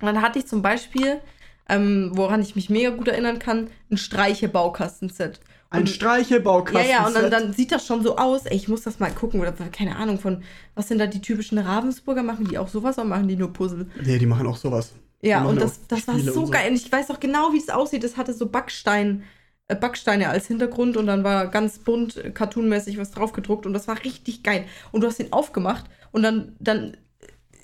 [0.01, 1.21] Und dann hatte ich zum Beispiel,
[1.69, 5.41] ähm, woran ich mich mega gut erinnern kann, ein Streiche-Baukastenset.
[5.69, 6.89] Ein Streichebaukasten.
[6.89, 8.47] ja, ja, und dann, dann sieht das schon so aus.
[8.47, 9.41] Ey, ich muss das mal gucken.
[9.41, 10.43] Oder keine Ahnung von,
[10.75, 12.23] was sind da die typischen Ravensburger?
[12.23, 13.87] Machen die auch sowas oder machen die nur Puzzle?
[14.05, 14.93] Nee, die machen auch sowas.
[15.23, 16.53] Ja, und das, das war so, und so.
[16.53, 16.71] geil.
[16.71, 18.05] Und ich weiß auch genau, wie es aussieht.
[18.05, 19.25] Das hatte so Backstein,
[19.67, 23.73] äh, Backsteine als Hintergrund und dann war ganz bunt, äh, cartoonmäßig was drauf gedruckt und
[23.73, 24.67] das war richtig geil.
[24.93, 26.97] Und du hast ihn aufgemacht und dann, dann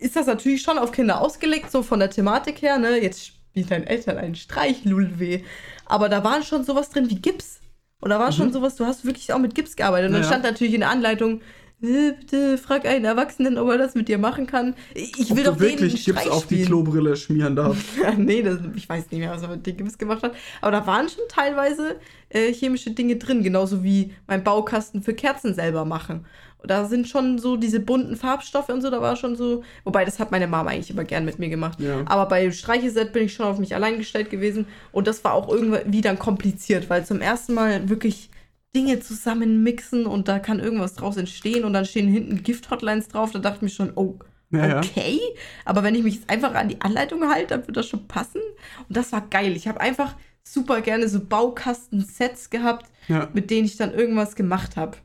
[0.00, 3.00] ist das natürlich schon auf Kinder ausgelegt, so von der Thematik her, ne?
[3.00, 5.42] Jetzt spielt dein Eltern einen Streich, Lulweh.
[5.84, 7.60] Aber da war schon sowas drin wie Gips.
[8.00, 8.52] Und da war schon Mhm.
[8.52, 10.08] sowas, du hast wirklich auch mit Gips gearbeitet.
[10.08, 11.42] Und dann Ja, stand natürlich in der Anleitung,
[11.82, 14.74] äh, bitte frag einen Erwachsenen, ob er das mit dir machen kann.
[14.94, 16.64] Ich Ob will du doch den wirklich Gips Streich auf die.
[16.64, 17.84] Klobrille schmieren darfst.
[18.02, 20.34] Ja, nee, das, ich weiß nicht mehr, was er mit den Gips gemacht hat.
[20.62, 21.96] Aber da waren schon teilweise
[22.30, 26.24] äh, chemische Dinge drin, genauso wie mein Baukasten für Kerzen selber machen.
[26.64, 29.62] Da sind schon so diese bunten Farbstoffe und so, da war schon so.
[29.84, 31.80] Wobei, das hat meine Mama eigentlich immer gern mit mir gemacht.
[31.80, 32.02] Ja.
[32.06, 34.66] Aber bei Streicheset bin ich schon auf mich allein gestellt gewesen.
[34.92, 38.30] Und das war auch irgendwie dann kompliziert, weil zum ersten Mal wirklich
[38.74, 43.30] Dinge zusammen mixen und da kann irgendwas draus entstehen und dann stehen hinten Gift-Hotlines drauf.
[43.32, 44.18] Da dachte ich mir schon, oh,
[44.50, 44.78] Ja, ja.
[44.78, 45.20] okay.
[45.64, 48.40] Aber wenn ich mich jetzt einfach an die Anleitung halte, dann wird das schon passen.
[48.88, 49.56] Und das war geil.
[49.56, 52.86] Ich habe einfach super gerne so Baukasten-Sets gehabt,
[53.32, 54.96] mit denen ich dann irgendwas gemacht habe.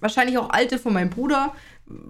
[0.00, 1.54] Wahrscheinlich auch alte von meinem Bruder,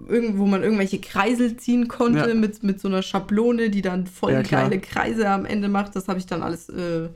[0.07, 2.33] irgendwo man irgendwelche Kreisel ziehen konnte Ja.
[2.33, 5.95] mit, mit so einer Schablone, die dann voll Ja, geile Kreise am Ende macht.
[5.95, 7.09] Das habe ich dann alles, äh,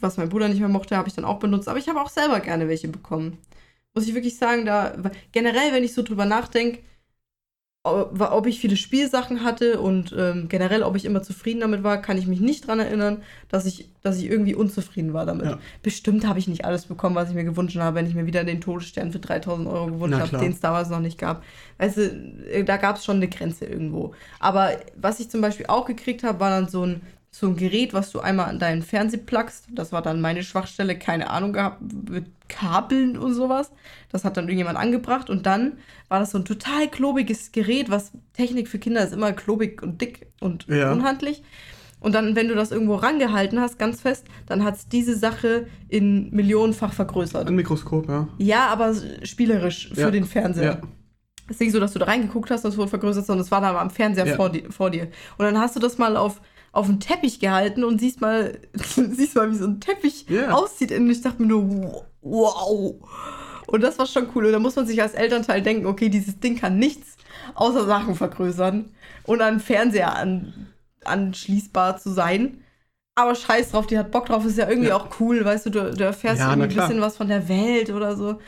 [0.00, 1.68] was mein Bruder nicht mehr mochte, habe ich dann auch benutzt.
[1.68, 3.38] Aber ich habe auch selber gerne welche bekommen.
[3.94, 4.94] Muss ich wirklich sagen, da
[5.32, 6.78] generell, wenn ich so drüber nachdenke,
[7.92, 12.18] ob, ich viele Spielsachen hatte und ähm, generell, ob ich immer zufrieden damit war, kann
[12.18, 15.46] ich mich nicht dran erinnern, dass ich, dass ich irgendwie unzufrieden war damit.
[15.46, 15.58] Ja.
[15.82, 18.44] Bestimmt habe ich nicht alles bekommen, was ich mir gewünscht habe, wenn ich mir wieder
[18.44, 21.42] den Todesstern für 3000 Euro gewünscht habe, den es damals noch nicht gab.
[21.78, 22.02] Weißt du,
[22.50, 24.14] äh, da gab es schon eine Grenze irgendwo.
[24.40, 27.00] Aber was ich zum Beispiel auch gekriegt habe, war dann so ein,
[27.30, 29.66] so ein Gerät, was du einmal an deinen Fernseher plugst.
[29.70, 33.70] Das war dann meine Schwachstelle, keine Ahnung gehabt, mit Kabeln und sowas.
[34.10, 38.12] Das hat dann irgendjemand angebracht und dann war das so ein total klobiges Gerät, was
[38.32, 40.92] Technik für Kinder ist immer klobig und dick und Ja.
[40.92, 41.42] unhandlich.
[42.00, 45.66] Und dann, wenn du das irgendwo rangehalten hast, ganz fest, dann hat es diese Sache
[45.88, 47.48] in millionenfach vergrößert.
[47.48, 48.28] Ein Mikroskop, ja.
[48.38, 50.10] Ja, aber spielerisch für Ja.
[50.10, 50.64] den Fernseher.
[50.64, 50.80] Ja.
[51.48, 53.50] Es ist nicht so, dass du da reingeguckt hast und es wurde vergrößert, sondern es
[53.50, 55.04] war dann am Fernseher vor, di vor dir.
[55.38, 56.40] Und dann hast du das mal auf,
[56.78, 60.52] auf den Teppich gehalten und siehst mal, siehst mal, wie so ein Teppich Ja.
[60.52, 60.92] aussieht.
[60.92, 62.94] Und ich dachte mir nur, wow.
[63.66, 64.46] Und das war schon cool.
[64.46, 67.16] Und da muss man sich als Elternteil denken, okay, dieses Ding kann nichts
[67.54, 68.90] außer Sachen vergrößern
[69.24, 70.68] und an Fernseher an,
[71.04, 72.62] anschließbar zu sein.
[73.14, 74.96] Aber scheiß drauf, die hat Bock drauf, ist ja irgendwie Ja.
[74.96, 77.90] auch cool, weißt du, du, du erfährst Ja, irgendwie ein bisschen was von der Welt
[77.90, 78.38] oder so.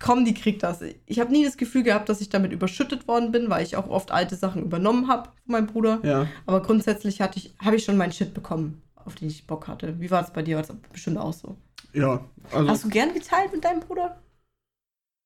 [0.00, 0.80] Komm, die kriegt das.
[1.06, 3.88] Ich habe nie das Gefühl gehabt, dass ich damit überschüttet worden bin, weil ich auch
[3.88, 6.00] oft alte Sachen übernommen habe von meinem Bruder.
[6.04, 6.28] Ja.
[6.46, 9.98] Aber grundsätzlich hatte ich, habe ich schon meinen Shit bekommen, auf den ich Bock hatte.
[10.00, 10.54] Wie war es bei dir?
[10.56, 11.56] War das bestimmt auch so.
[11.94, 12.24] Ja.
[12.52, 14.22] Also, Hast du gern geteilt mit deinem Bruder?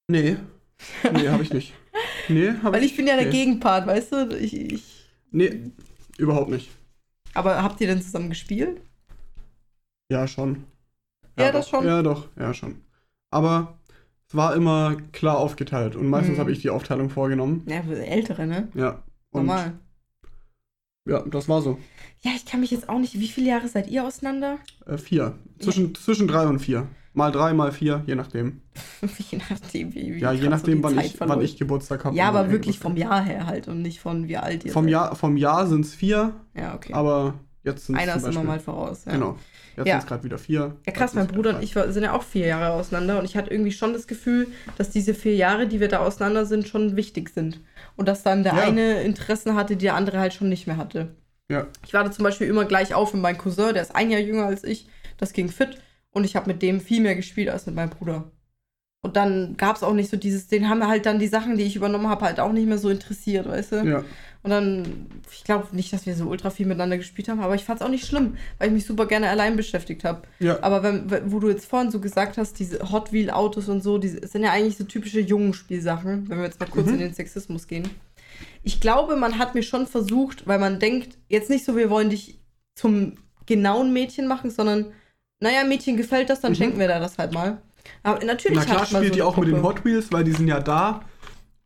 [0.09, 0.37] nee.
[1.13, 1.75] Nee, habe ich nicht.
[2.29, 3.31] Nee, habe Weil ich bin ja der nee.
[3.31, 4.37] Gegenpart, weißt du?
[4.37, 5.71] Ich, ich, Nee,
[6.19, 6.71] überhaupt nicht.
[7.35, 8.81] aber habt ihr denn zusammen gespielt?
[10.11, 10.65] Ja, schon.
[11.39, 11.79] Ja, das doch.
[11.79, 11.87] schon.
[11.87, 12.81] Ja, doch, ja, schon.
[13.31, 13.79] Aber
[14.37, 16.41] war immer klar aufgeteilt und meistens Mhm.
[16.41, 17.65] habe ich die Aufteilung vorgenommen.
[17.69, 18.69] Ja, für ältere, ne?
[18.75, 19.03] Ja.
[19.31, 19.75] Und Normal.
[21.07, 21.79] ja, das war so.
[22.21, 23.19] Ja, ich kann mich jetzt auch nicht.
[23.19, 24.59] Wie viele Jahre seid ihr auseinander?
[24.87, 25.39] Äh, vier.
[25.59, 26.87] Zwischen, zwischen drei und vier.
[27.15, 28.63] Mal drei, mal vier, je nachdem.
[29.31, 32.05] je nachdem, wie, wie ja, je so nachdem, die wann Zeit ich, wann ich Geburtstag
[32.05, 32.17] habe.
[32.17, 34.93] Ja, aber wirklich vom Jahr her halt und nicht von wie alt ihr Vom seid.
[34.93, 36.93] Jahr, vom Jahr sind es vier, Ja, okay.
[36.95, 39.05] aber jetzt sind es Einer ist immer mal voraus.
[39.05, 39.13] Ja.
[39.13, 39.37] Genau.
[39.77, 39.95] Jetzt Ja.
[39.95, 40.77] sind es gerade wieder vier.
[40.87, 43.51] Ja, krass, mein Bruder und ich sind ja auch vier Jahre auseinander und ich hatte
[43.51, 44.49] irgendwie schon das Gefühl,
[44.79, 47.61] dass diese vier Jahre, die wir da auseinander sind, schon wichtig sind.
[47.97, 48.63] Und dass dann der Ja.
[48.63, 51.15] eine Interessen hatte, die der andere halt schon nicht mehr hatte.
[51.49, 51.67] Ja.
[51.87, 54.47] Ich warte zum Beispiel immer gleich auf mit meinem Cousin, der ist ein Jahr jünger
[54.47, 54.89] als ich.
[55.19, 55.79] Das ging fit
[56.11, 58.31] und ich habe mit dem viel mehr gespielt als mit meinem Bruder.
[59.05, 61.65] Und dann gab es auch nicht so dieses, den haben halt dann die Sachen, die
[61.65, 63.77] ich übernommen habe, halt auch nicht mehr so interessiert, weißt du?
[63.85, 64.05] Ja.
[64.45, 67.63] Und dann, ich glaube nicht, dass wir so ultra viel miteinander gespielt haben, aber ich
[67.63, 70.23] fand es auch nicht schlimm, weil ich mich super gerne allein beschäftigt habe.
[70.41, 70.59] Ja.
[70.63, 73.99] Aber wenn, wo du jetzt vorhin so gesagt hast, diese Hot Wheel Autos und so,
[73.99, 76.95] die sind ja eigentlich so typische Jungenspielsachen, wenn wir jetzt mal kurz Mhm.
[76.95, 77.89] in den Sexismus gehen.
[78.65, 82.11] Ich glaube, man hat mir schon versucht, weil man denkt, jetzt nicht so, wir wollen
[82.11, 82.41] dich
[82.75, 83.15] zum
[83.47, 84.87] genauen Mädchen machen, sondern,
[85.41, 86.57] naja, Mädchen gefällt das, dann Mhm.
[86.57, 87.63] schenken wir da das halt mal.
[88.03, 89.63] Aber natürlich Na klar spielt so die auch mit den.
[89.63, 91.03] Hot Wheels, weil die sind ja da.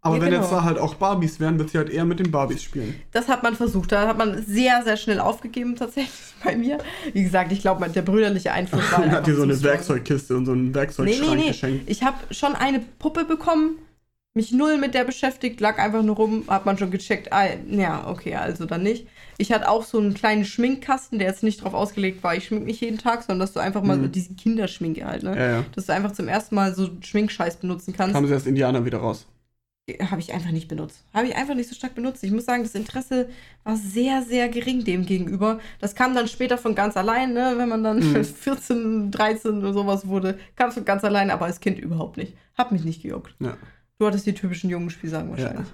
[0.07, 0.43] Aber Ja, wenn genau.
[0.43, 2.95] jetzt da halt auch Barbies wären, wird sie halt eher mit den Barbies spielen.
[3.13, 3.93] Das hat man versucht.
[3.93, 6.11] Da hat man sehr, sehr schnell aufgegeben, tatsächlich
[6.45, 6.79] bei mir.
[7.13, 8.99] Wie gesagt, ich glaube, der brüderliche Einfluss war.
[8.99, 9.73] Halt hat dir so eine strong.
[9.73, 11.49] Werkzeugkiste und so einen Nee, Werkzeugschrank nee, nee.
[11.49, 11.91] geschenkt.
[11.91, 13.79] Ich habe schon eine Puppe bekommen,
[14.35, 17.33] mich null mit der beschäftigt, lag einfach nur rum, hat man schon gecheckt.
[17.33, 19.07] Ah, ja, okay, also dann nicht.
[19.39, 22.65] Ich hatte auch so einen kleinen Schminkkasten, der jetzt nicht drauf ausgelegt war, ich schmink
[22.67, 24.03] mich jeden Tag, sondern dass du einfach mal Mhm.
[24.03, 25.37] so diese Kinderschminke halt, ne?
[25.37, 25.65] Ja, ja.
[25.75, 28.15] Dass du einfach zum ersten Mal so Schminkscheiß benutzen kannst.
[28.15, 29.27] Kamen sie erst Indianer wieder raus.
[30.11, 31.05] Habe ich einfach nicht benutzt.
[31.14, 32.24] Habe ich einfach nicht so stark benutzt.
[32.24, 33.28] Ich muss sagen, das Interesse
[33.62, 35.61] war sehr, sehr gering dem gegenüber.
[35.80, 37.55] Das kam dann später von ganz allein, ne?
[37.57, 38.24] wenn man dann Mhm.
[38.24, 40.39] 14, 13 oder sowas wurde.
[40.57, 42.37] Kam es von ganz allein, aber als Kind überhaupt nicht.
[42.59, 43.37] Hab mich nicht gejuckt.
[43.39, 43.57] Ja.
[43.99, 45.68] Du hattest die typischen jungen Spielsachen wahrscheinlich.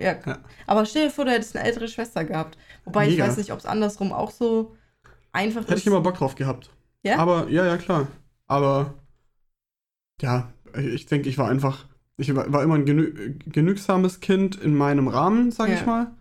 [0.00, 0.16] Ja.
[0.26, 0.38] Ja.
[0.66, 2.58] Aber stell dir vor, du hättest eine ältere Schwester gehabt.
[2.84, 3.24] Wobei Mega.
[3.24, 4.74] ich weiß nicht, ob es andersrum auch so
[5.32, 5.80] einfach Hätte ist.
[5.82, 6.70] ich immer Bock drauf gehabt.
[7.04, 7.18] Ja?
[7.18, 8.08] Aber, ja, ja, klar.
[8.48, 8.94] Aber,
[10.20, 11.86] ja, ich denke, ich war einfach,
[12.16, 15.78] ich war, immer ein genü genügsames Kind in meinem Rahmen, sage Ja.
[15.78, 16.12] ich mal.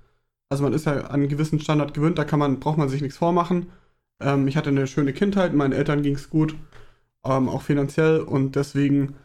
[0.49, 3.01] Also man ist ja an einen gewissen Standard gewöhnt, da kann man, braucht man sich
[3.01, 3.67] nichts vormachen.
[4.21, 6.55] Ähm, ich hatte eine schöne Kindheit, meinen Eltern ging es gut,
[7.25, 9.15] ähm, auch finanziell und deswegen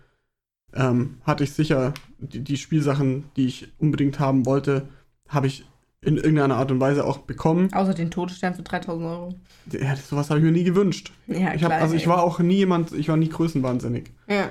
[0.75, 4.89] ähm, hatte ich sicher die, die Spielsachen, die ich unbedingt haben wollte,
[5.29, 5.65] habe ich
[6.01, 7.73] in irgendeiner Art und Weise auch bekommen.
[7.73, 9.35] Außer den Todesstern für 3000 Euro.
[9.73, 11.13] Ja, sowas habe ich mir nie gewünscht.
[11.27, 14.11] Ja, Ich hab, klar, also ich war auch nie jemand, ich war nie größenwahnsinnig.
[14.29, 14.51] Ja.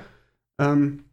[0.60, 1.04] Ähm,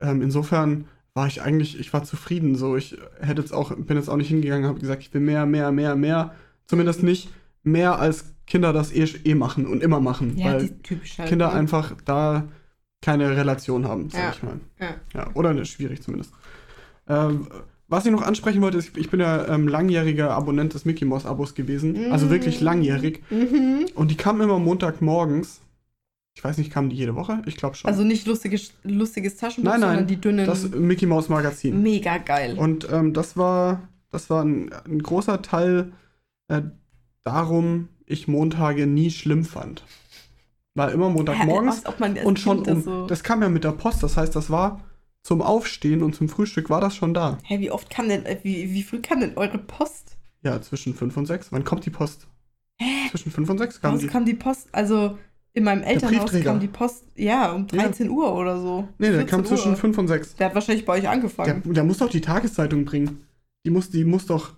[0.00, 0.84] ähm, insofern
[1.14, 2.54] war ich eigentlich, ich war zufrieden.
[2.56, 5.44] So, ich hätte jetzt auch, bin jetzt auch nicht hingegangen, habe gesagt, ich will mehr,
[5.46, 6.34] mehr, mehr, mehr.
[6.66, 7.30] Zumindest nicht
[7.62, 11.28] mehr als Kinder das eh, eh machen und immer machen, Ja, weil halt.
[11.28, 11.52] Kinder ne?
[11.54, 12.48] einfach da
[13.02, 14.30] keine Relation haben, sag Ja.
[14.32, 14.60] ich mal.
[14.80, 14.88] Ja.
[15.14, 16.32] Ja, oder ne, schwierig zumindest.
[17.08, 17.48] Ähm,
[17.88, 21.26] was ich noch ansprechen wollte, ist, ich bin ja ähm, langjähriger Abonnent des Mickey Mouse
[21.26, 22.12] Abos gewesen.
[22.12, 22.64] Also wirklich Mm.
[22.64, 23.22] langjährig.
[23.30, 23.86] Mhm.
[23.96, 25.60] Und die kamen immer Montagmorgens.
[26.40, 27.42] Ich weiß nicht, kamen die jede Woche?
[27.44, 27.86] Ich glaube schon.
[27.90, 30.46] Also nicht lustiges, lustiges Taschenbuch, Nein, nein, sondern die dünnen.
[30.46, 31.82] das Mickey Mouse Magazin.
[31.82, 32.56] mega geil.
[32.58, 35.92] Und ähm, das war, das war ein, ein großer Teil
[36.48, 36.62] äh,
[37.24, 39.84] darum, ich Montage nie schlimm fand.
[40.74, 42.64] War immer Montagmorgens man als und schon um.
[42.64, 43.06] das so.
[43.06, 44.80] Das kam ja mit der Post, das heißt, das war
[45.22, 47.36] zum Aufstehen und zum Frühstück war das schon da.
[47.42, 50.16] Hä, wie oft kam denn, äh, wie, wie früh kam denn eure Post?
[50.42, 51.52] Ja, zwischen 5 und 6.
[51.52, 52.28] Wann kommt die Post?
[52.78, 53.10] Hä?
[53.10, 54.08] Zwischen 5 und 6 Bei kam uns die.
[54.08, 55.18] kam die Post, also
[55.52, 57.82] in meinem Elternhaus kam die Post, ja, um Ja.
[57.84, 58.88] 13 Uhr oder so.
[58.98, 59.76] Nee, der 14 kam zwischen Uhr.
[59.76, 60.34] 5 und 6.
[60.36, 61.62] Der hat wahrscheinlich bei euch Der, angefangen.
[61.64, 63.24] der muss doch die Tageszeitung bringen.
[63.64, 64.52] Die muss, die muss doch.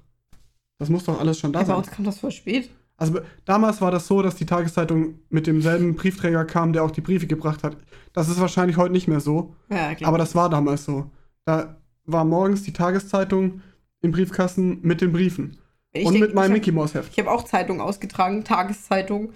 [0.78, 1.76] Das muss doch alles schon da Ja, bei sein.
[1.78, 2.70] uns kam das voll spät.
[2.97, 7.01] Also damals war das so, dass die Tageszeitung mit demselben Briefträger kam, der auch die
[7.01, 7.76] Briefe gebracht hat.
[8.12, 10.09] Das ist wahrscheinlich heute nicht mehr so, Ja, klar.
[10.09, 11.11] aber das war damals so.
[11.45, 13.62] Da war morgens die Tageszeitung
[14.03, 15.57] im Briefkasten mit den Briefen
[15.93, 17.11] Ich und denk, mit meinem hab- Mickey Mouse Heft.
[17.12, 19.32] Ich habe auch Zeitung ausgetragen, Tageszeitung.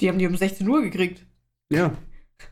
[0.00, 1.24] Die haben die um 16 Uhr gekriegt.
[1.70, 1.92] Ja,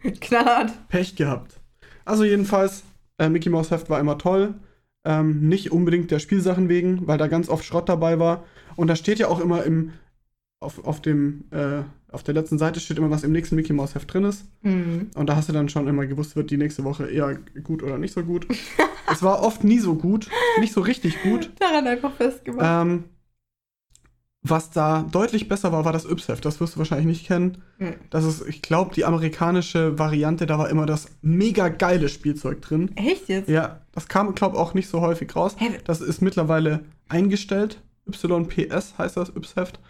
[0.20, 0.88] Knallhart.
[0.88, 1.60] Pech gehabt.
[2.04, 2.84] Also jedenfalls,
[3.18, 4.54] äh, Mickey Mouse Heft war immer toll.
[5.04, 8.44] Ähm, nicht unbedingt der Spielsachen wegen, weil da ganz oft Schrott dabei war.
[8.76, 9.92] Und da steht ja auch immer im
[10.60, 13.94] auf, auf dem äh, auf der letzten Seite steht immer, was im nächsten Mickey Mouse
[13.94, 14.46] Heft drin ist.
[14.62, 15.10] Mhm.
[15.14, 17.98] Und da hast du dann schon immer gewusst, wird die nächste Woche eher gut oder
[17.98, 18.46] nicht so gut.
[19.12, 21.50] es war oft nie so gut, nicht so richtig gut.
[21.60, 22.86] Daran einfach festgemacht.
[22.86, 23.04] Ähm,
[24.43, 26.45] was da deutlich besser war, war das Yps-Heft.
[26.45, 27.62] Das wirst du wahrscheinlich nicht kennen.
[27.78, 27.95] Mhm.
[28.11, 32.93] Das ist, ich glaube, die amerikanische Variante, da war immer das mega geile Spielzeug drin.
[32.97, 33.49] Echt jetzt?
[33.49, 35.57] Ja, das kam, glaube ich, auch nicht so häufig raus.
[35.59, 35.78] Hä?
[35.84, 37.82] Das ist mittlerweile eingestellt.
[38.07, 39.80] YPS heißt das, Yps-Heft.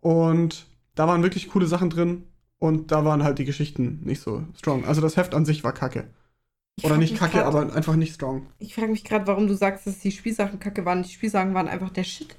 [0.00, 2.24] Und da waren wirklich coole Sachen drin.
[2.58, 4.84] Und da waren halt die Geschichten nicht so strong.
[4.84, 6.08] Also das Heft an sich war kacke.
[6.76, 8.46] Ich Oder nicht kacke, grad- aber einfach nicht strong.
[8.58, 11.02] Ich frage mich gerade, warum du sagst, dass die Spielsachen kacke waren.
[11.04, 12.36] Die Spielsachen waren einfach der Shit.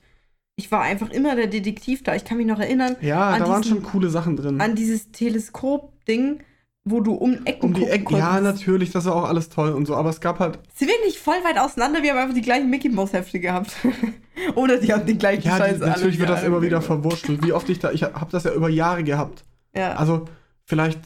[0.59, 2.15] Ich war einfach immer der Detektiv da.
[2.15, 4.59] Ich kann mich noch erinnern Ja, da waren diesen- schon coole Sachen drin.
[4.59, 6.41] an dieses Teleskop-Ding,
[6.83, 8.17] wo du um Ecken um die Ecken.
[8.17, 9.95] Ja, natürlich, das war auch alles toll und so.
[9.95, 10.59] Aber es gab halt.
[10.75, 12.03] Sind wir nicht voll weit auseinander?
[12.03, 13.71] Wir haben einfach die gleichen Mickey Mouse Hefte gehabt.
[14.55, 17.43] Oder die haben den gleichen Ja, Scheiß die, natürlich wird das immer wieder verwurschtelt.
[17.45, 17.91] Wie oft ich da.
[17.91, 19.43] Ich habe das ja über Jahre gehabt.
[19.75, 19.93] Ja.
[19.93, 20.25] Also,
[20.65, 20.99] vielleicht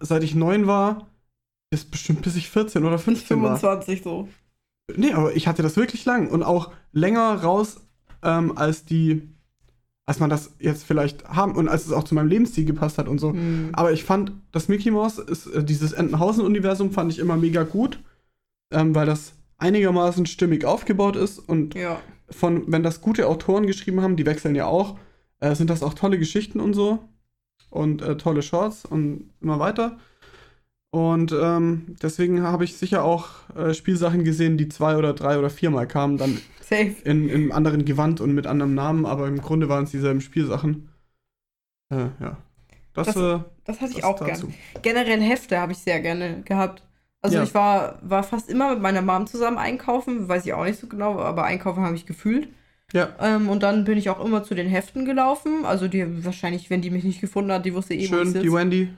[0.00, 1.06] seit ich neun war,
[1.70, 3.56] bis bestimmt bis ich 14 oder 15 war.
[3.58, 4.28] 25 so.
[4.96, 7.76] Nee, aber ich hatte das wirklich lang und auch länger raus,
[8.26, 9.22] ähm, als die,
[10.04, 13.08] als man das jetzt vielleicht haben und als es auch zu meinem Lebensstil gepasst hat
[13.08, 13.32] und so.
[13.32, 13.70] Hm.
[13.72, 18.00] Aber ich fand, das Mickey Mouse ist, äh, dieses Entenhausen-Universum fand ich immer mega gut,
[18.72, 22.00] ähm, weil das einigermaßen stimmig aufgebaut ist und Ja.
[22.28, 24.98] von, wenn das gute Autoren geschrieben haben, die wechseln ja auch,
[25.40, 26.98] äh, sind das auch tolle Geschichten und so
[27.70, 29.98] und äh, tolle Shorts und immer weiter.
[30.96, 35.50] Und ähm, deswegen habe ich sicher auch äh, Spielsachen gesehen, die zwei oder drei oder
[35.50, 36.94] viermal kamen, dann Safe.
[37.04, 40.22] in, in einem anderen Gewand und mit anderem Namen, aber im Grunde waren es dieselben
[40.22, 40.88] Spielsachen.
[41.92, 42.38] Äh, ja.
[42.94, 44.46] Das, Das- äh, Das hatte ich das auch dazu.
[44.46, 44.54] gern.
[44.80, 46.82] Generell Hefte habe ich sehr gerne gehabt.
[47.20, 47.42] Also Ja.
[47.42, 50.86] ich war, war fast immer mit meiner Mom zusammen einkaufen, weiß ich auch nicht so
[50.86, 52.48] genau, aber einkaufen habe ich gefühlt.
[52.94, 55.66] Ja, Ähm, und dann bin ich auch immer zu den Heften gelaufen.
[55.66, 58.26] Also die wahrscheinlich, wenn die mich nicht gefunden hat, die wusste eh, wo ich schön,
[58.28, 58.40] sitze.
[58.42, 58.88] die Wendy.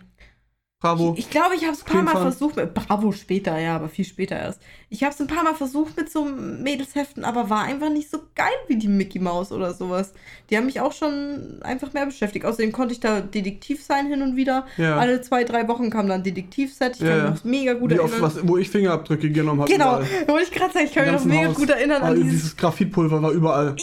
[0.80, 1.14] Bravo.
[1.14, 2.54] Ich, ich glaube, ich habe es ein paar Mal versucht.
[2.54, 4.60] Mit, Bravo später, ja, aber viel später erst.
[4.90, 8.18] Ich habe es ein paar Mal versucht mit so Mädelsheften, aber war einfach nicht so
[8.36, 10.12] geil wie die Mickey Maus oder sowas.
[10.50, 12.44] Die haben mich auch schon einfach mehr beschäftigt.
[12.44, 14.66] Außerdem konnte ich da Detektiv sein hin und wieder.
[14.76, 14.96] ja.
[14.96, 16.94] Alle zwei, drei Wochen kam dann ein Detektivset.
[16.94, 17.30] Ich Ja, kann ja.
[17.32, 18.32] mich noch mega gut Wie oft, erinnern.
[18.36, 19.72] was, wo ich Fingerabdrücke genommen habe.
[19.72, 20.28] genau, überall.
[20.28, 21.56] wollte ich gerade sagen, ich kann mich noch mega Haus.
[21.56, 23.74] gut erinnern an Ah, dieses, dieses Graphitpulver war überall.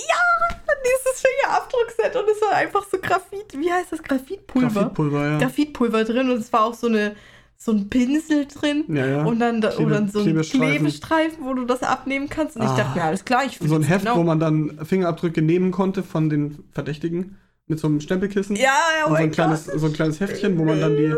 [0.83, 3.57] dieses Fingerabdruckset und es war einfach so Graphit.
[3.57, 4.03] Wie heißt das?
[4.03, 4.69] Graphitpulver?
[4.69, 5.37] Graphitpulver, ja.
[5.39, 7.15] Graphitpulver drin und es war auch so, eine,
[7.57, 8.85] so ein Pinsel drin.
[8.89, 9.23] ja, ja.
[9.23, 10.69] Und dann, da, Klebe- oder so ein Klebestreifen.
[10.77, 11.45] Klebestreifen.
[11.45, 12.55] wo du das abnehmen kannst.
[12.57, 12.77] Und ich Ah.
[12.77, 14.17] dachte mir, alles klar, ich so ein Heft, genau.
[14.17, 18.55] wo man dann Fingerabdrücke nehmen konnte von den Verdächtigen mit so einem Stempelkissen.
[18.55, 21.13] Ja, ja, oh und so ein, kleines, so ein kleines Heftchen, wo man dann die,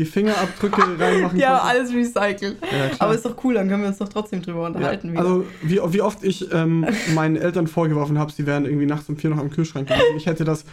[0.00, 1.62] die Fingerabdrücke reinmachen Ja, konnte.
[1.64, 2.56] alles recycelt.
[2.62, 2.90] Ja.
[2.98, 5.14] Aber ist doch cool, dann können wir uns doch trotzdem drüber unterhalten.
[5.14, 9.08] Ja, also wie, wie oft ich ähm, meinen Eltern vorgeworfen habe, sie wären irgendwie nachts
[9.08, 10.16] um vier noch am Kühlschrank gewesen.
[10.16, 10.64] Ich hätte das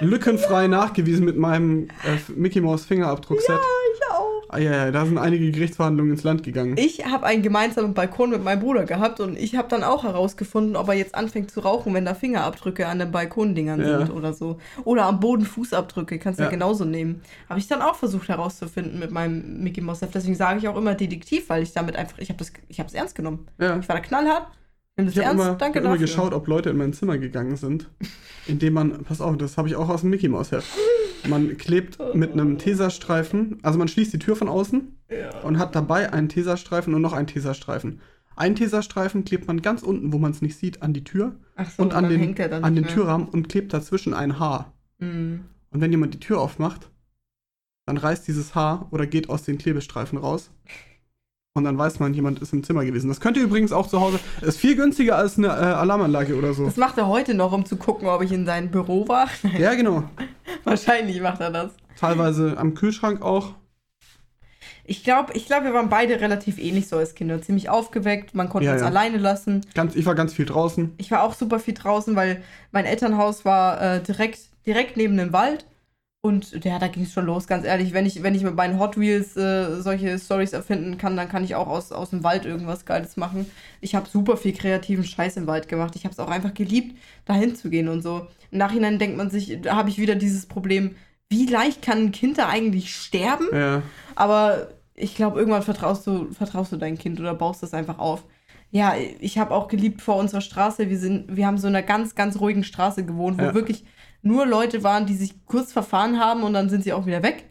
[0.00, 3.48] lückenfrei nachgewiesen mit meinem äh, Mickey Mouse Fingerabdruckset.
[3.48, 3.60] ja.
[4.48, 6.76] Ah, ja, ja, da sind einige Gerichtsverhandlungen ins Land gegangen.
[6.78, 10.76] Ich habe einen gemeinsamen Balkon mit meinem Bruder gehabt und ich habe dann auch herausgefunden,
[10.76, 13.98] ob er jetzt anfängt zu rauchen, wenn da Fingerabdrücke an den Balkondingern Ja.
[13.98, 14.58] sind oder so.
[14.84, 16.48] Oder am Boden Fußabdrücke, kannst du ja.
[16.48, 16.52] Ja.
[16.52, 17.22] genauso nehmen.
[17.48, 20.00] Habe ich dann auch versucht herauszufinden mit meinem Mickey Mouse.
[20.14, 22.88] Deswegen sage ich auch immer Detektiv, weil ich damit einfach, ich habe das, ich habe
[22.88, 23.46] es ernst genommen.
[23.58, 23.76] ja.
[23.78, 24.46] Ich war da knallhart.
[24.98, 26.06] Nimm das Ich habe ernst, immer, danke hab immer dafür.
[26.06, 27.90] geschaut, ob Leute in mein Zimmer gegangen sind,
[28.46, 30.66] indem man, pass auf, das habe ich auch aus dem Mickey Mouse Heft.
[31.28, 35.40] Man klebt mit einem Tesastreifen, also man schließt die Tür von außen Ja.
[35.42, 38.00] und hat dabei einen Tesastreifen und noch einen Tesastreifen.
[38.36, 41.36] Einen Tesastreifen klebt man ganz unten, wo man es nicht sieht, an die Tür
[41.76, 42.86] so, und an den, an den.
[42.86, 44.74] Türrahmen und klebt dazwischen ein Haar.
[44.98, 45.40] Mhm.
[45.70, 46.90] Und wenn jemand die Tür aufmacht,
[47.86, 50.50] dann reißt dieses Haar oder geht aus den Klebestreifen raus.
[51.56, 53.08] Und dann weiß man, jemand ist im Zimmer gewesen.
[53.08, 54.20] Das könnte übrigens auch zu Hause.
[54.42, 56.66] Ist viel günstiger als eine äh, Alarmanlage oder so.
[56.66, 59.26] Das macht er heute noch, um zu gucken, ob ich in seinem Büro war.
[59.58, 60.04] Ja, genau.
[60.64, 61.70] Wahrscheinlich macht er das.
[61.98, 63.54] Teilweise am Kühlschrank auch.
[64.84, 67.40] Ich glaube, ich glaub, wir waren beide relativ ähnlich so als Kinder.
[67.40, 68.88] Ziemlich aufgeweckt, man konnte Ja, uns ja.
[68.88, 69.64] alleine lassen.
[69.74, 70.92] Ganz, ich war ganz viel draußen.
[70.98, 75.32] Ich war auch super viel draußen, weil mein Elternhaus war äh, direkt, direkt neben dem
[75.32, 75.64] Wald.
[76.26, 77.92] Und ja, da ging es schon los, ganz ehrlich.
[77.92, 81.44] Wenn ich, wenn ich mit meinen Hot Wheels äh, solche Stories erfinden kann, dann kann
[81.44, 83.46] ich auch aus, aus dem Wald irgendwas Geiles machen.
[83.80, 85.94] Ich habe super viel kreativen Scheiß im Wald gemacht.
[85.96, 88.26] Ich habe es auch einfach geliebt, dahin zu gehen und so.
[88.50, 90.96] Im Nachhinein denkt man sich, da habe ich wieder dieses Problem,
[91.28, 93.46] wie leicht kann ein Kind da eigentlich sterben?
[93.52, 93.82] Ja.
[94.14, 98.24] Aber ich glaube, irgendwann vertraust du, vertraust du dein Kind oder baust das einfach auf.
[98.70, 100.90] Ja, ich habe auch geliebt vor unserer Straße.
[100.90, 103.54] Wir, sind, wir haben so in einer ganz, ganz ruhigen Straße gewohnt, wo Ja.
[103.54, 103.84] wirklich
[104.26, 107.44] nur Leute waren, die sich kurz verfahren haben und dann sind sie auch wieder weg.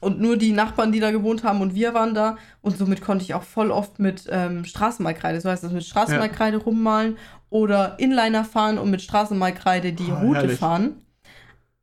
[0.00, 2.38] Und nur die Nachbarn, die da gewohnt haben und wir waren da.
[2.62, 6.56] Und somit konnte ich auch voll oft mit ähm, Straßenmalkreide, so heißt das, mit Straßenmalkreide
[6.56, 7.18] rummalen
[7.50, 10.58] oder Inliner fahren und mit Straßenmalkreide die Ah, Route herrlich.
[10.58, 11.02] fahren.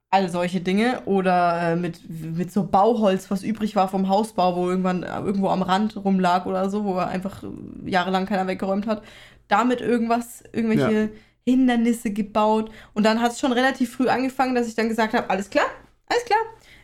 [0.09, 1.01] All solche Dinge.
[1.05, 5.49] Oder äh, mit, mit so Bauholz, was übrig war vom Hausbau, wo irgendwann äh, irgendwo
[5.49, 7.47] am Rand rumlag oder so, wo einfach äh,
[7.89, 9.03] jahrelang keiner weggeräumt hat.
[9.47, 11.11] Damit irgendwas, irgendwelche
[11.47, 12.71] Hindernisse gebaut.
[12.93, 15.65] Und dann hat es schon relativ früh angefangen, dass ich dann gesagt habe, alles klar,
[16.07, 16.39] alles klar.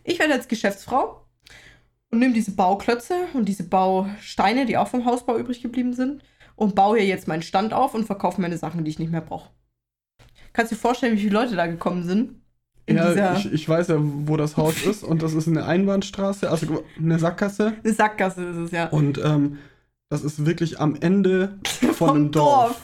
[0.06, 1.26] Ich werde jetzt Geschäftsfrau
[2.12, 6.24] und nehme diese Bauklötze und diese Bausteine, die auch vom Hausbau übrig geblieben sind,
[6.56, 9.22] und baue hier jetzt meinen Stand auf und verkaufe meine Sachen, die ich nicht mehr
[9.22, 9.50] brauche.
[10.54, 12.42] Kannst du dir vorstellen, wie viele Leute da gekommen sind?
[12.86, 16.50] In ja, ich, ich weiß ja, wo das Haus ist und das ist eine Einbahnstraße,
[16.50, 17.74] also eine Sackgasse.
[17.84, 18.88] eine Sackgasse ist es ja.
[18.90, 19.58] Und ähm,
[20.10, 21.58] das ist wirklich am Ende
[21.94, 22.82] von einem Dorf.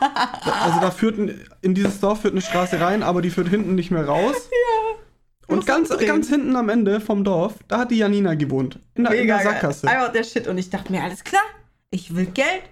[0.00, 3.48] Da, also da führt ein, in dieses Dorf führt eine Straße rein, aber die führt
[3.48, 4.34] hinten nicht mehr raus.
[5.46, 6.08] Du Und ganz, umdrehen.
[6.08, 8.78] ganz hinten am Ende vom Dorf, da hat die Janina gewohnt.
[8.94, 9.52] In der, in Mega der geil.
[9.54, 9.88] Sackgasse.
[9.88, 10.46] Einfach der Shit.
[10.46, 11.42] Und ich dachte mir, alles klar,
[11.90, 12.62] ich will Geld.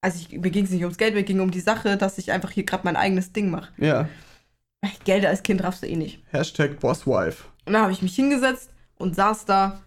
[0.00, 2.32] Also ich, mir ging es nicht ums Geld, mir ging um die Sache, dass ich
[2.32, 3.68] einfach hier gerade mein eigenes Ding mache.
[3.78, 4.08] Ja.
[5.04, 6.22] Geld als Kind raffst du eh nicht.
[6.32, 7.44] Hashtag Bosswife.
[7.66, 9.80] Und dann habe ich mich hingesetzt und saß da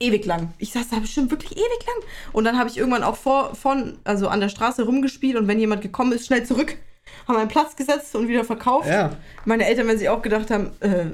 [0.00, 0.52] ewig lang.
[0.58, 2.10] Ich saß da bestimmt wirklich ewig lang.
[2.32, 5.58] Und dann habe ich irgendwann auch vor, von, also an der Straße rumgespielt und wenn
[5.58, 6.76] jemand gekommen ist, schnell zurück,
[7.28, 8.88] haben einen Platz gesetzt und wieder verkauft.
[8.88, 9.16] Ja.
[9.44, 11.06] Meine Eltern, wenn sie auch gedacht haben, äh,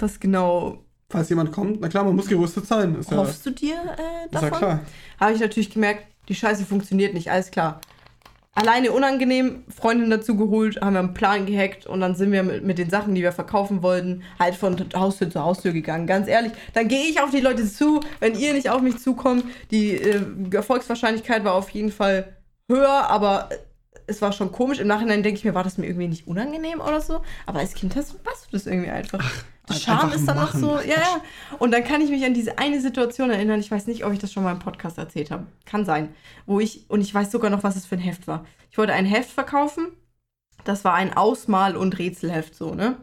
[0.00, 2.94] was genau Falls jemand kommt, na klar, man muss gerüstet sein.
[2.96, 4.58] Ist ja, hoffst du dir äh, ist ja davon?
[4.58, 4.80] klar.
[5.18, 7.80] habe ich natürlich gemerkt, die Scheiße funktioniert nicht, alles klar.
[8.58, 12.64] Alleine unangenehm, Freundin dazu geholt, haben wir einen Plan gehackt und dann sind wir mit,
[12.64, 16.08] mit den Sachen, die wir verkaufen wollten, halt von Haustür zu Haustür gegangen.
[16.08, 19.44] Ganz ehrlich, dann gehe ich auf die Leute zu, wenn ihr nicht auf mich zukommt.
[19.70, 20.20] Die äh,
[20.52, 22.36] Erfolgswahrscheinlichkeit war auf jeden Fall
[22.68, 23.48] höher, aber
[24.08, 24.80] es war schon komisch.
[24.80, 27.20] Im Nachhinein denke ich mir, war das mir irgendwie nicht unangenehm oder so?
[27.46, 29.20] Aber als Kind hast, machst du das irgendwie einfach.
[29.20, 30.60] Der ein- Charme einfach ist dann noch machen.
[30.60, 31.22] so, ja, ja.
[31.58, 33.60] Und dann kann ich mich an diese eine Situation erinnern.
[33.60, 35.46] Ich weiß nicht, ob ich das schon mal im Podcast erzählt habe.
[35.64, 36.14] Kann sein.
[36.46, 38.44] Wo ich, und ich weiß sogar noch, was es für ein Heft war.
[38.70, 39.88] Ich wollte ein Heft verkaufen.
[40.64, 42.96] Das war ein Ausmal- und Rätselheft, so, ne?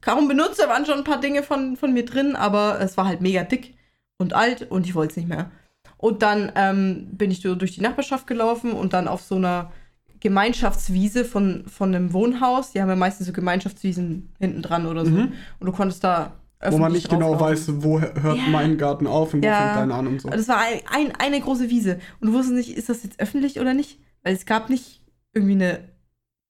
[0.00, 3.06] Kaum benutzt, da waren schon ein paar Dinge von, von mir drin, aber es war
[3.06, 3.74] halt mega dick
[4.18, 5.50] und alt und ich wollte es nicht mehr.
[5.98, 9.70] Und dann ähm, bin ich so durch die Nachbarschaft gelaufen und dann auf so einer
[10.20, 12.72] Gemeinschaftswiese von, von einem Wohnhaus.
[12.72, 15.10] Die haben ja meistens so Gemeinschaftswiesen hinten dran oder so.
[15.12, 15.32] Mhm.
[15.58, 18.42] Und du konntest da Wo man öffentlich nicht genau weiß, wo hört Ja.
[18.50, 19.56] mein Garten auf und wo Ja.
[19.56, 20.28] fängt deiner an und so.
[20.28, 21.98] Das war ein, ein, eine große Wiese.
[22.20, 23.98] Und du wusstest nicht, ist das jetzt öffentlich oder nicht?
[24.22, 25.00] Weil es gab nicht
[25.32, 25.80] irgendwie eine,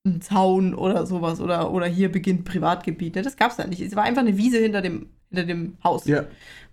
[0.05, 3.15] einen Zaun oder sowas oder, oder hier beginnt Privatgebiet.
[3.15, 3.23] Ne?
[3.23, 3.81] Das gab es da nicht.
[3.81, 6.07] Es war einfach eine Wiese hinter dem, hinter dem Haus.
[6.07, 6.25] Ja.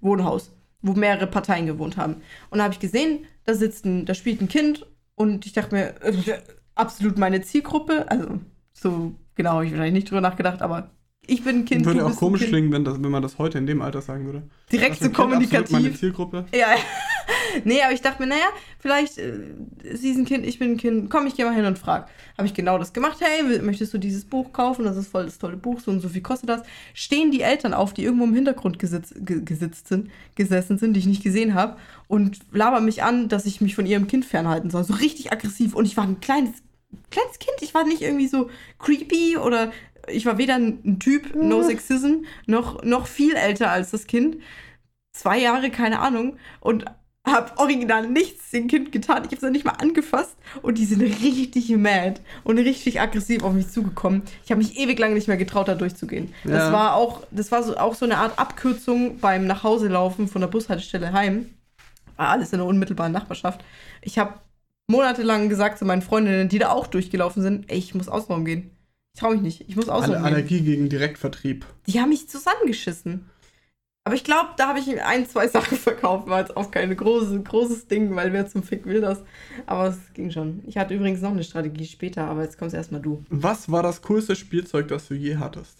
[0.01, 2.15] Wohnhaus, wo mehrere Parteien gewohnt haben.
[2.49, 4.85] Und da habe ich gesehen, da sitzt ein, da spielt ein Kind
[5.15, 6.13] und ich dachte mir, äh,
[6.77, 8.09] absolut meine Zielgruppe.
[8.09, 8.39] Also
[8.73, 10.91] so genau habe ich wahrscheinlich nicht drüber nachgedacht, aber
[11.29, 11.85] ich bin ein Kind.
[11.85, 14.43] Würde auch komisch klingen, wenn, das, wenn man das heute in dem Alter sagen würde.
[14.71, 15.99] Direkt Das so Kind, absolut Meine kommunikativ.
[15.99, 16.45] Zielgruppe.
[16.53, 16.67] Ja,
[17.65, 18.45] nee, aber ich dachte mir, naja,
[18.79, 19.39] vielleicht, äh,
[19.93, 22.09] sie ist ein Kind, ich bin ein Kind, komm, ich gehe mal hin und frag.
[22.37, 24.85] Habe ich genau das gemacht, hey, möchtest du dieses Buch kaufen?
[24.85, 26.61] Das ist voll das tolle Buch, so und so viel kostet das.
[26.93, 31.01] Stehen die Eltern auf, die irgendwo im Hintergrund gesitzt, ge, gesitzt sind, gesessen sind, die
[31.01, 31.75] ich nicht gesehen habe,
[32.07, 34.85] und labern mich an, dass ich mich von ihrem Kind fernhalten soll.
[34.85, 35.75] So richtig aggressiv.
[35.75, 36.51] Und ich war ein kleines,
[37.11, 39.71] kleines Kind, ich war nicht irgendwie so creepy oder
[40.07, 44.37] ich war weder ein Typ, no sexism, noch, noch viel älter als das Kind
[45.17, 46.85] zwei Jahre, keine Ahnung, und
[47.25, 49.23] habe original nichts dem Kind getan.
[49.23, 53.43] Ich habe es noch nicht mal angefasst und die sind richtig mad und richtig aggressiv
[53.43, 54.21] auf mich zugekommen.
[54.45, 56.33] Ich habe mich ewig lang nicht mehr getraut, da durchzugehen.
[56.45, 56.51] Ja.
[56.51, 60.47] Das war auch, das war so, auch so eine Art Abkürzung beim Nachhauselaufen von der
[60.47, 61.53] Bushaltestelle heim.
[62.15, 63.61] War alles in der unmittelbaren Nachbarschaft.
[64.01, 64.35] Ich habe
[64.87, 68.71] monatelang gesagt zu meinen Freundinnen, die da auch durchgelaufen sind, ey, ich muss außenrum gehen.
[69.13, 69.69] Ich traue mich nicht.
[69.69, 70.33] Ich muss außenrum Alle gehen.
[70.35, 71.65] Allergie gegen Direktvertrieb.
[71.87, 73.29] Die haben mich zusammengeschissen.
[74.05, 76.29] Aber ich glaube, da habe ich ein, zwei Sachen verkauft.
[76.29, 79.21] War jetzt auch kein großes, großes Ding, weil wer zum Fick will das.
[79.65, 80.63] Aber es ging schon.
[80.65, 83.25] Ich hatte übrigens noch eine Strategie später, aber jetzt kommst erstmal du.
[83.29, 85.79] Was war das coolste Spielzeug, das du je hattest?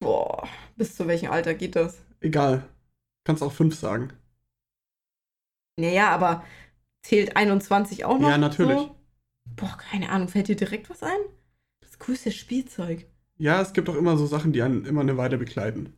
[0.00, 1.98] Boah, bis zu welchem Alter geht das?
[2.20, 2.64] Egal.
[3.24, 4.12] Kannst auch fünf sagen.
[5.78, 6.42] Naja, aber
[7.06, 8.28] zählt 21 auch noch?
[8.28, 8.78] Ja, natürlich.
[8.78, 8.96] So?
[9.56, 10.28] Boah, keine Ahnung.
[10.28, 11.18] Fällt dir direkt was ein?
[11.80, 13.06] Das coolste Spielzeug.
[13.38, 15.92] Ja, es gibt auch immer so Sachen, die einen immer eine Weile begleiten.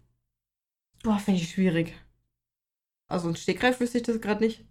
[1.03, 1.95] Boah, finde ich schwierig.
[3.09, 4.65] Also ein Stegreif wüsste ich das gerade nicht.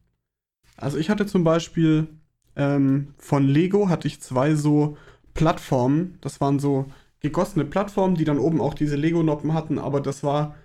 [0.75, 2.07] Also ich hatte zum Beispiel
[2.55, 4.97] ähm, von Lego hatte ich zwei so
[5.33, 6.17] Plattformen.
[6.21, 6.85] Das waren so
[7.19, 10.55] gegossene Plattformen, die dann oben auch diese Lego-Noppen hatten, aber das war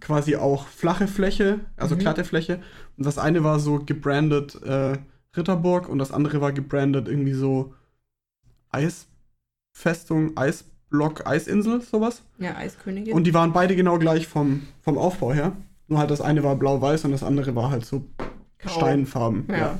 [0.00, 2.00] quasi auch flache Fläche, also Mhm.
[2.00, 2.60] glatte Fläche.
[2.96, 4.98] Und das eine war so gebrandet äh,
[5.36, 7.74] Ritterburg und das andere war gebrandet irgendwie so
[8.70, 12.22] Eisfestung, Eisblock, Eisinsel, sowas.
[12.38, 13.14] Ja, Eiskönigin.
[13.14, 15.52] Und die waren beide genau gleich vom, vom Aufbau her.
[15.88, 18.06] Nur halt das eine war blau-weiß und das andere war halt so
[18.58, 18.70] Grau.
[18.70, 19.44] Steinfarben.
[19.48, 19.56] Ja.
[19.56, 19.78] Ja.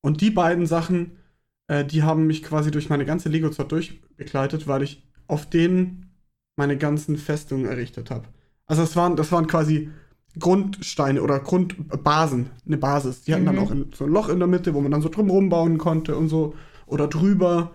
[0.00, 1.18] Und die beiden Sachen,
[1.66, 6.10] äh, die haben mich quasi durch meine ganze Lego-Zeit durchbegleitet, weil ich auf denen
[6.56, 8.28] meine ganzen Festungen errichtet habe.
[8.66, 9.90] Also das waren, das waren quasi
[10.38, 13.22] Grundsteine oder Grundbasen, eine Basis.
[13.22, 13.60] Die hatten dann Mhm.
[13.62, 16.16] auch in, so ein Loch in der Mitte, wo man dann so drumherum bauen konnte
[16.16, 16.54] und so.
[16.86, 17.72] Oder drüber.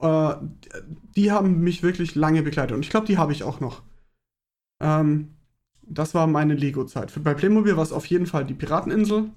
[0.00, 0.34] Äh,
[1.16, 2.74] die haben mich wirklich lange begleitet.
[2.76, 3.82] Und ich glaube, die habe ich auch noch.
[4.80, 5.30] Ähm,
[5.82, 7.12] das war meine Lego-Zeit.
[7.24, 9.30] Bei Playmobil war es auf jeden Fall die Pirateninsel.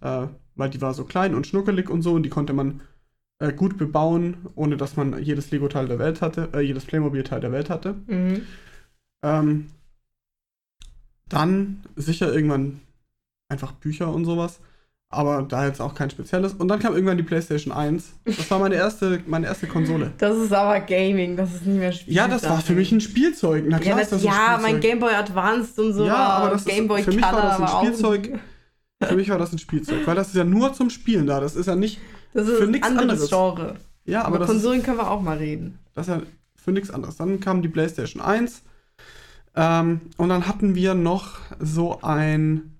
[0.00, 0.26] Äh,
[0.56, 2.80] weil die war so klein und schnuckelig und so und die konnte man
[3.38, 7.52] äh, gut bebauen, ohne dass man jedes Lego-Teil der Welt hatte, äh, jedes Playmobil-Teil der
[7.52, 7.94] Welt hatte.
[8.06, 8.42] Mhm.
[9.22, 9.66] Ähm,
[11.28, 12.80] dann sicher irgendwann
[13.48, 14.60] einfach Bücher und sowas.
[15.08, 16.54] Aber da jetzt auch kein spezielles.
[16.54, 18.12] Und dann kam irgendwann die PlayStation 1.
[18.24, 20.12] Das war meine erste, meine erste Konsole.
[20.18, 22.12] Das ist aber Gaming, das ist nicht mehr Spiel.
[22.12, 23.64] Ja, das war für mich ein Spielzeug.
[23.68, 24.80] Na Ja, klar das, ist das ja mein Spielzeug.
[24.82, 26.06] Game Boy Advanced und so.
[26.06, 28.38] Ja, aber das ist- Game Boy für mich war das ein Spielzeug.
[29.00, 31.38] Für mich war das ein Spielzeug, weil das ist ja nur zum Spielen da.
[31.38, 32.00] Das ist ja nicht.
[32.34, 33.28] Das ist für ein nichts anderes.
[33.30, 33.76] Genre.
[34.06, 35.78] Ja, aber ist, Konsolen können wir auch mal reden.
[35.94, 36.22] das ist ja
[36.56, 37.16] für nichts anderes.
[37.16, 38.62] Dann kam die PlayStation 1.
[39.56, 42.72] Ähm, und dann hatten wir noch so ein.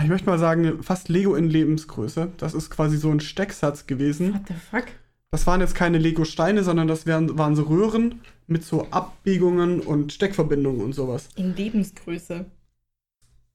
[0.00, 2.30] Ich möchte mal sagen, fast Lego in Lebensgröße.
[2.36, 4.34] Das ist quasi so ein Stecksatz gewesen.
[4.34, 4.84] What the fuck?
[5.30, 10.12] Das waren jetzt keine Lego-Steine, sondern das wären, waren so Röhren mit so Abbiegungen und
[10.12, 11.28] Steckverbindungen und sowas.
[11.36, 12.46] In Lebensgröße.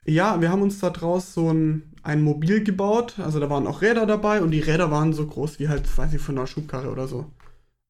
[0.06, 3.16] Ja, wir haben uns da draus so ein, ein Mobil gebaut.
[3.20, 6.14] Also da waren auch Räder dabei und die Räder waren so groß wie halt, weiß
[6.14, 7.26] ich, von einer Schubkarre oder so.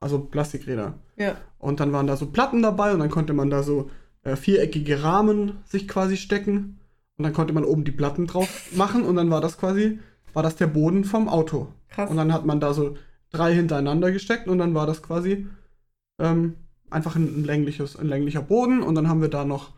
[0.03, 0.95] Also Plastikräder.
[1.15, 1.37] Ja.
[1.59, 3.89] Und dann waren da so Platten dabei und dann konnte man da so
[4.23, 6.81] äh, viereckige Rahmen sich quasi stecken.
[7.17, 9.99] Und dann konnte man oben die Platten drauf machen und dann war das quasi,
[10.33, 11.69] war das der Boden vom Auto.
[11.87, 12.09] Krass.
[12.09, 12.97] Und dann hat man da so
[13.31, 15.47] drei hintereinander gesteckt und dann war das quasi
[16.19, 16.55] ähm,
[16.89, 19.71] einfach ein, ein, längliches, ein länglicher Boden und dann haben wir da noch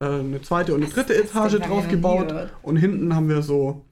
[0.00, 3.86] äh, eine zweite und eine dritte Etage drauf gebaut und hinten haben wir so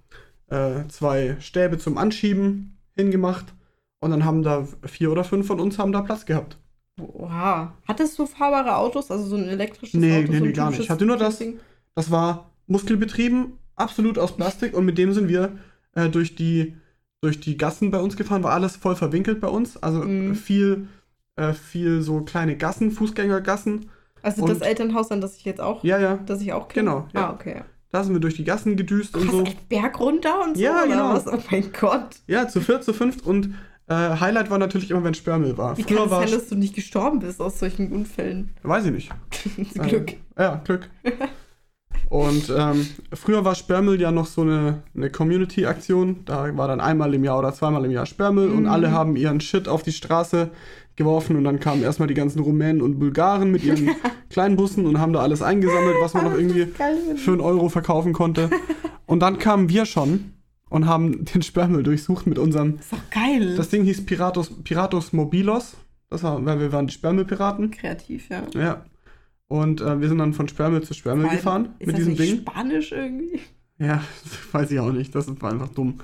[0.49, 3.55] äh, zwei Stäbe zum Anschieben hingemacht
[4.01, 6.59] und dann haben da vier oder fünf von uns haben da Platz gehabt.
[7.01, 7.75] Oha.
[7.87, 9.11] Hattest du fahrbare Autos?
[9.11, 10.33] Also so ein elektrisches Nee, Auto?
[10.33, 10.81] nee, so nee, gar nicht.
[10.81, 11.43] Ich hatte nur das-?
[11.95, 15.53] Das war muskelbetrieben, absolut aus Plastik und mit dem sind wir
[15.95, 16.75] äh, durch, die,
[17.23, 19.77] durch die Gassen bei uns gefahren, war alles voll verwinkelt bei uns.
[19.83, 20.35] Also Mhm.
[20.35, 20.89] viel,
[21.37, 23.91] äh, viel so kleine Gassen, Fußgängergassen.
[24.23, 26.19] Also Und- das Elternhaus, an das ich jetzt auch, Ja, ja.
[26.27, 26.91] das ich auch kenne?
[26.91, 27.29] Genau, ja.
[27.29, 27.63] Ah, okay.
[27.93, 29.43] Da sind wir durch die Gassen gedüst und Krass, so.
[29.45, 30.63] echt Berg runter und so?
[30.63, 31.15] Ja, genau.
[31.15, 31.27] Was?
[31.29, 32.17] Oh mein Gott.
[32.27, 33.55] Ja, zu viert, zu fünft und
[33.89, 35.77] äh, Highlight war natürlich immer, wenn Sperrmüll war.
[35.77, 38.51] Wie kann Früher es war sein, dass du nicht gestorben bist aus solchen Unfällen?
[38.63, 39.11] weiß ich nicht.
[39.75, 40.13] Zum Glück.
[40.13, 40.89] Ähm, ja, Glück.
[42.09, 46.25] Und ähm, früher war Sperrmüll ja noch so eine, eine Community-Aktion.
[46.25, 48.69] Da war dann einmal im Jahr oder zweimal im Jahr Sperrmüll und Mhm.
[48.69, 50.51] alle haben ihren Shit auf die Straße
[50.95, 53.91] geworfen und dann kamen erstmal die ganzen Rumänen und Bulgaren mit ihren
[54.31, 56.67] kleinen Bussen und haben da alles eingesammelt, was man noch irgendwie
[57.17, 58.51] für einen Euro verkaufen konnte.
[59.05, 60.33] Und dann kamen wir schon
[60.69, 62.77] und haben den Sperrmüll durchsucht mit unserem.
[62.79, 63.57] ist doch geil.
[63.57, 65.77] Das Ding hieß Piratus, Piratus Mobilos.
[66.11, 67.71] Das war, weil wir waren die Sperrmüllpiraten.
[67.71, 68.43] Kreativ, ja.
[68.55, 68.85] Ja.
[69.49, 72.13] Und äh, wir sind dann von Sperrmüll zu Sperrmüll allem, gefahren ist mit das diesem
[72.15, 72.41] nicht Ding.
[72.41, 73.41] Spanisch irgendwie?
[73.79, 74.03] Ja,
[74.53, 75.15] weiß ich auch nicht.
[75.15, 76.01] Das war einfach dumm.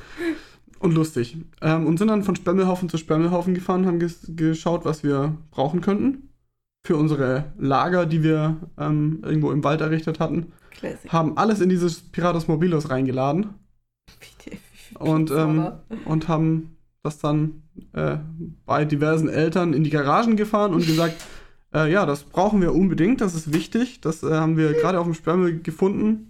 [0.78, 1.36] Und lustig.
[1.60, 5.80] Ähm, und sind dann von Sperrmüllhaufen zu Sperrmüllhaufen gefahren, haben ges geschaut, was wir brauchen
[5.80, 6.28] könnten.
[6.84, 10.52] Für unsere Lager, die wir ähm, irgendwo im Wald errichtet hatten.
[10.72, 11.12] Classic.
[11.12, 13.50] Haben alles in dieses Piratus Mobilos reingeladen
[14.98, 15.72] und, ähm,
[16.04, 17.62] und haben das dann
[17.94, 18.16] äh,
[18.64, 21.16] bei diversen Eltern in die Garagen gefahren und gesagt,
[21.74, 25.06] äh, ja, das brauchen wir unbedingt, das ist wichtig, das äh, haben wir gerade auf
[25.06, 26.28] dem Sperrmüll gefunden.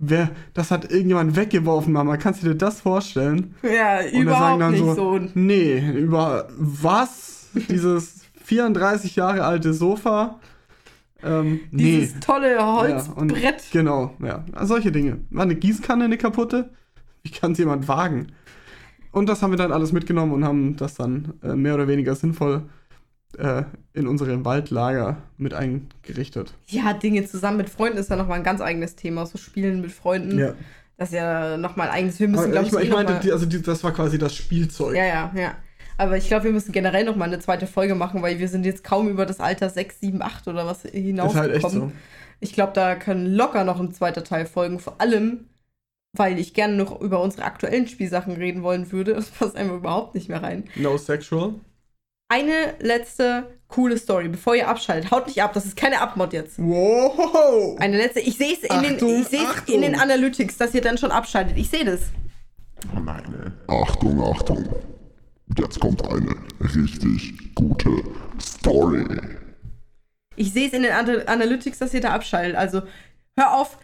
[0.00, 2.16] Wer, das hat irgendjemand weggeworfen, Mama.
[2.16, 3.56] Kannst du dir das vorstellen?
[3.62, 5.20] ja, wir überhaupt dann nicht so, so.
[5.34, 7.48] Nee, über was?
[7.68, 10.38] Dieses 34 Jahre alte Sofa?
[11.22, 12.00] Ähm, nee.
[12.00, 12.80] Dieses tolle Ja,
[13.14, 13.64] und- Holzbrett.
[13.72, 14.44] Genau, ja.
[14.52, 15.18] Also solche Dinge.
[15.30, 16.70] War eine Gießkanne eine kaputte?
[17.22, 18.28] Wie kann es jemand wagen?
[19.10, 22.14] Und das haben wir dann alles mitgenommen und haben das dann äh, mehr oder weniger
[22.14, 22.62] sinnvoll
[23.36, 23.64] äh,
[23.94, 26.54] in unsere Waldlager mit eingerichtet.
[26.66, 29.26] Ja, Dinge zusammen mit Freunden ist ja nochmal ein ganz eigenes Thema.
[29.26, 30.54] So Spielen mit Freunden.
[30.96, 32.18] Das ist ja nochmal ein eigenes.
[32.18, 34.96] Wir müssen, glaube ich, ich, ich meinte, die, also die, das war quasi das Spielzeug.
[34.96, 35.54] Ja, ja, ja.
[35.98, 38.64] Aber ich glaube, wir müssen generell noch mal eine zweite Folge machen, weil wir sind
[38.64, 41.52] jetzt kaum über das Alter 6, 7, 8 oder was ist hinausgekommen.
[41.52, 41.92] halt echt so.
[42.40, 44.78] Ich glaube, da können locker noch ein zweiter Teil folgen.
[44.78, 45.48] Vor allem,
[46.16, 49.14] weil ich gerne noch über unsere aktuellen Spielsachen reden wollen würde.
[49.14, 50.64] Das passt einfach überhaupt nicht mehr rein.
[50.76, 51.54] No sexual.
[52.28, 55.10] Eine letzte coole Story, bevor ihr abschaltet.
[55.10, 56.58] Haut nicht ab, das ist keine Abmod jetzt.
[56.58, 57.76] Wow!
[57.80, 58.20] Eine letzte.
[58.20, 59.74] Ich sehe es in, den, Achtung, ich seh's Achtung.
[59.74, 61.56] in den Analytics, dass ihr dann schon abschaltet.
[61.56, 62.02] Ich sehe das.
[62.94, 63.52] Oh nein.
[63.66, 64.68] Achtung, Achtung.
[65.56, 66.34] Jetzt kommt eine
[66.74, 67.90] richtig gute
[68.40, 69.04] Story.
[70.36, 72.56] Ich sehe es in den Ana- Analytics, dass ihr da abschaltet.
[72.56, 72.82] Also
[73.36, 73.78] hör auf,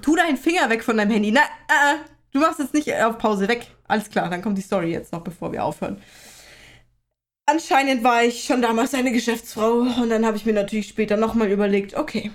[0.00, 1.30] tu deinen Finger weg von deinem Handy.
[1.30, 1.98] Na, äh, äh,
[2.32, 3.68] du machst jetzt nicht auf Pause weg.
[3.86, 6.00] Alles klar, dann kommt die Story jetzt noch, bevor wir aufhören.
[7.46, 11.50] Anscheinend war ich schon damals eine Geschäftsfrau und dann habe ich mir natürlich später nochmal
[11.50, 12.30] überlegt, okay,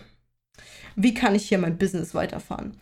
[0.96, 2.78] wie kann ich hier mein Business weiterfahren?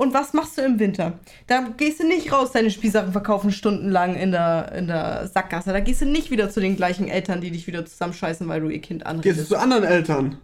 [0.00, 1.18] Und was machst du im Winter?
[1.46, 5.72] Da gehst du nicht raus, deine Spielsachen verkaufen stundenlang in der, in der Sackgasse.
[5.74, 8.70] Da gehst du nicht wieder zu den gleichen Eltern, die dich wieder zusammenscheißen, weil du
[8.70, 9.48] ihr Kind Gehst du anredest.
[9.48, 10.38] zu anderen Eltern?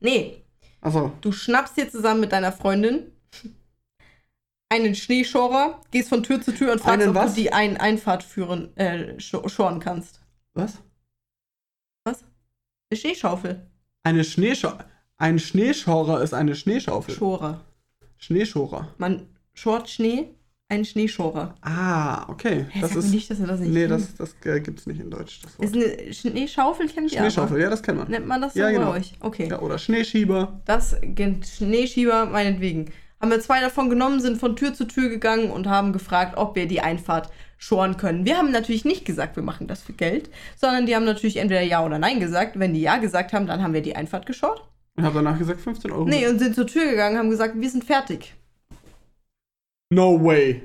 [0.00, 0.38] Nee,
[0.80, 1.12] Achso.
[1.20, 3.12] Du schnappst dir zusammen mit deiner Freundin
[4.70, 7.34] einen Schneeschorer, gehst von Tür zu Tür und fragst, Einen ob was?
[7.34, 10.20] du die Ein Einfahrt führen, äh, scho- schoren kannst.
[10.54, 10.78] Was?
[12.04, 12.14] Eine
[12.98, 13.66] Schneeschaufel.
[14.04, 14.84] Eine Schneeschaufel.
[15.18, 17.14] Ein Schneeschorer ist eine Schneeschaufel.
[17.14, 17.60] Schorer.
[18.22, 18.88] Schneeschorer.
[18.98, 20.28] Man schort Schnee,
[20.68, 21.56] ein Schneeschorer.
[21.60, 22.66] Ah, okay.
[22.70, 23.10] Hä, das ist.
[23.10, 23.90] nicht, dass er das nicht nee, kennt.
[23.92, 25.40] das, das äh, gibt's nicht in Deutsch.
[25.42, 25.68] Das Wort.
[25.68, 28.08] Ist eine Schneeschaufel, kennt ihr Schneeschaufel, ja, das kennt man.
[28.08, 28.92] Nennt man das so Ja, bei genau.
[28.92, 29.14] euch?
[29.18, 29.48] Okay.
[29.50, 30.60] Ja, oder Schneeschieber.
[30.64, 32.92] Das kennt Schneeschieber meinetwegen.
[33.20, 36.54] Haben wir zwei davon genommen, sind von Tür zu Tür gegangen und haben gefragt, ob
[36.54, 38.24] wir die Einfahrt schoren können.
[38.24, 41.62] Wir haben natürlich nicht gesagt, wir machen das für Geld, sondern die haben natürlich entweder
[41.62, 42.58] Ja oder Nein gesagt.
[42.58, 44.64] Wenn die Ja gesagt haben, dann haben wir die Einfahrt geschort.
[44.96, 46.04] Und habe danach gesagt 15 Euro.
[46.04, 48.34] Nee, und sind zur Tür gegangen, haben gesagt, wir sind fertig.
[49.90, 50.62] No way.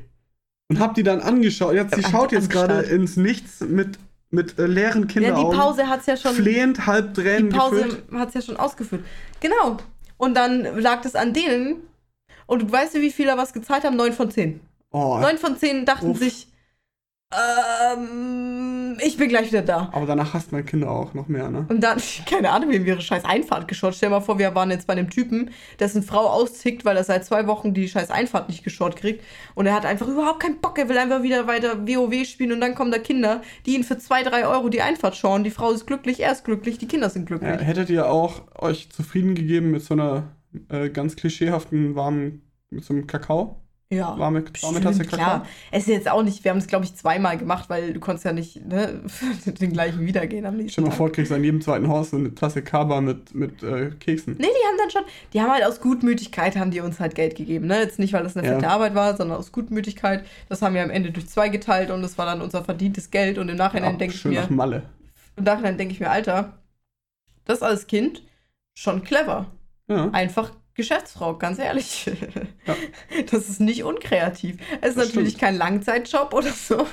[0.70, 1.74] Und hab die dann angeschaut.
[1.74, 3.98] Jetzt, sie Ja, schaut jetzt gerade ins Nichts mit,
[4.32, 5.52] mit äh, leeren Ja, Kinderaugen.
[5.52, 6.34] die Pause hat es ja schon.
[6.36, 8.04] Flehend, halb Die Tränen Pause gefüllt.
[8.14, 9.04] hat es ja schon ausgeführt.
[9.40, 9.78] Genau.
[10.18, 11.78] Und dann lag das an denen.
[12.48, 13.96] Und du weißt du, wie viele was gezahlt haben?
[13.96, 14.60] Neun von zehn.
[14.92, 16.20] Oh, Neun von zehn dachten Uff.
[16.20, 16.48] sich,
[17.30, 19.90] ähm, ich bin gleich wieder da.
[19.92, 21.66] aber danach hasst mein Kinder auch noch mehr, ne?
[21.68, 23.96] Und dann, keine Ahnung, wie wir ihre scheiß Einfahrt geschaut.
[23.96, 27.04] Stell dir mal vor, wir waren jetzt bei einem Typen, dessen Frau auszickt, weil er
[27.04, 29.26] seit zwei Wochen die scheiß Einfahrt nicht geschaut kriegt.
[29.56, 30.78] Und er hat einfach überhaupt keinen Bock.
[30.80, 32.54] Er will einfach wieder weiter WoW spielen.
[32.54, 35.44] Und dann kommen da Kinder, die ihn für zwei, drei Euro die Einfahrt schauen.
[35.44, 37.50] Die Frau ist glücklich, er ist glücklich, die Kinder sind glücklich.
[37.50, 40.32] Ja, hättet ihr auch euch zufrieden gegeben mit so einer
[40.70, 43.62] äh, ganz klischeehaften warmen, mit so einem Kakao?
[43.90, 44.18] Ja.
[44.20, 45.18] Warme, warme Tasse Kakao?
[45.18, 45.46] klar.
[45.72, 48.26] Es ist jetzt auch nicht, wir haben es, glaube ich, zweimal gemacht, weil du konntest
[48.26, 49.02] ja nicht ne,
[49.46, 52.36] den gleichen wiedergehen am nächsten Stell mal vor, du kriegst an jedem zweiten Haus eine
[52.36, 54.36] Tasse Kaba mit, mit äh, Keksen.
[54.38, 57.36] Nee, die haben dann schon, die haben halt aus Gutmütigkeit haben die uns halt Geld
[57.36, 57.80] gegeben, ne?
[57.80, 58.56] Jetzt nicht, weil das eine Ja.
[58.56, 60.26] fette Arbeit war, sondern aus Gutmütigkeit.
[60.50, 63.38] Das haben wir am Ende durch zwei geteilt und das war dann unser verdientes Geld
[63.38, 64.84] und im Nachhinein Ja, denke ich mir, nach Malle.
[65.38, 66.58] im Nachhinein denke ich mir, Alter,
[67.46, 68.22] das als Kind
[68.78, 69.46] schon clever.
[69.88, 70.10] Ja.
[70.12, 72.06] Einfach Geschäftsfrau, ganz ehrlich.
[72.66, 72.76] Ja.
[73.32, 74.58] Das ist nicht unkreativ.
[74.82, 75.42] Es ist Das natürlich stimmt.
[75.42, 76.86] kein Langzeitjob oder so.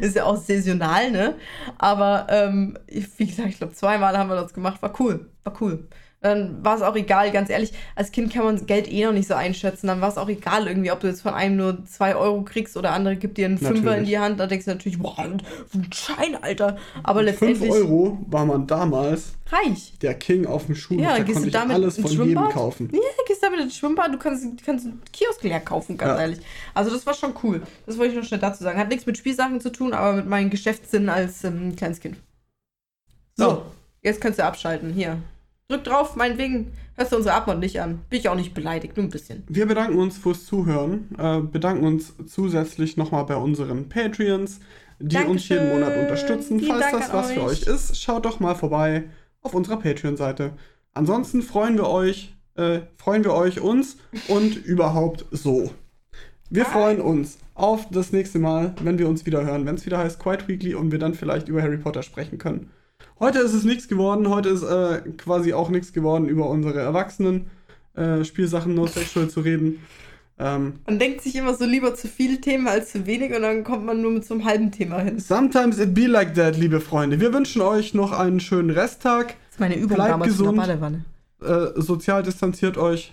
[0.00, 1.36] Ist ja auch saisonal, ne?
[1.78, 2.78] Aber ähm,
[3.16, 4.82] wie gesagt, ich glaube, zweimal haben wir das gemacht.
[4.82, 5.30] War cool.
[5.44, 5.88] War cool.
[6.22, 9.26] Dann war es auch egal, ganz ehrlich, als Kind kann man Geld eh noch nicht
[9.26, 9.86] so einschätzen.
[9.86, 12.76] Dann war es auch egal, irgendwie, ob du jetzt von einem nur zwei Euro kriegst
[12.76, 14.08] oder andere gibt dir einen Fünfer in Natürlich.
[14.10, 14.38] die Hand.
[14.38, 15.40] Da denkst du natürlich, boah, ein
[15.94, 16.76] Schein, Alter.
[17.02, 19.94] Aber 5 letztendlich Euro war man damals reich.
[20.02, 20.98] der King auf dem Schuh.
[21.00, 22.90] Ja, da gehst du damit alles ins von jedem kaufen.
[22.92, 26.20] Ja, gehst damit ins Schwimmbad, du kannst, kannst einen Kiosk leer kaufen, ganz Ja.
[26.20, 26.40] ehrlich.
[26.74, 27.62] Also das war schon cool.
[27.86, 28.78] Das wollte ich noch schnell dazu sagen.
[28.78, 32.18] Hat nichts mit Spielsachen zu tun, aber mit meinem Geschäftssinn als ähm, kleines Kind.
[33.36, 33.62] So, So.
[34.02, 34.92] jetzt kannst du abschalten.
[34.92, 35.16] Hier.
[35.70, 38.00] Drück drauf, meinetwegen hörst du unsere Abmord nicht an.
[38.10, 39.44] Bin ich auch nicht beleidigt, nur ein bisschen.
[39.48, 44.58] Wir bedanken uns fürs Zuhören, äh, bedanken uns zusätzlich nochmal bei unseren Patreons,
[44.98, 45.68] die uns jeden Dankeschön.
[45.68, 46.58] Monat unterstützen.
[46.58, 47.68] Vielen Falls Dank das was für euch.
[47.68, 49.04] euch ist, schaut doch mal vorbei
[49.42, 50.54] auf unserer Patreon-Seite.
[50.92, 53.96] Ansonsten freuen wir euch, äh, freuen wir euch uns
[54.26, 55.70] und überhaupt so.
[56.50, 56.72] Wir Bye.
[56.72, 60.18] freuen uns auf das nächste Mal, wenn wir uns wieder hören, wenn es wieder heißt
[60.18, 62.70] Quiet Weekly und wir dann vielleicht über Harry Potter sprechen können.
[63.20, 67.50] Heute ist es nichts geworden, heute ist äh, quasi auch nichts geworden, über unsere Erwachsenen
[67.94, 69.80] äh, Spielsachen No Sexual zu reden.
[70.38, 73.62] Ähm, Man denkt sich immer so lieber zu viele Themen als zu wenig und dann
[73.62, 75.16] kommt man nur mit so einem halben Thema hin.
[75.16, 77.20] Das sometimes it be like that, liebe Freunde.
[77.20, 79.34] Wir wünschen euch noch einen schönen Resttag.
[79.50, 80.50] ist meine Übung Bleibt damals gesund.
[80.50, 81.04] in der Badewanne.
[81.42, 83.12] Äh, sozial distanziert euch,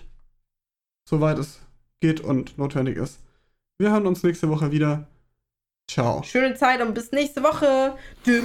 [1.07, 1.59] soweit es
[1.99, 3.19] geht und notwendig ist.
[3.77, 5.05] Wir hören uns nächste Woche wieder.
[5.89, 6.21] Ciao.
[6.23, 7.95] Schöne Zeit und bis nächste Woche.
[8.25, 8.43] Tschüss.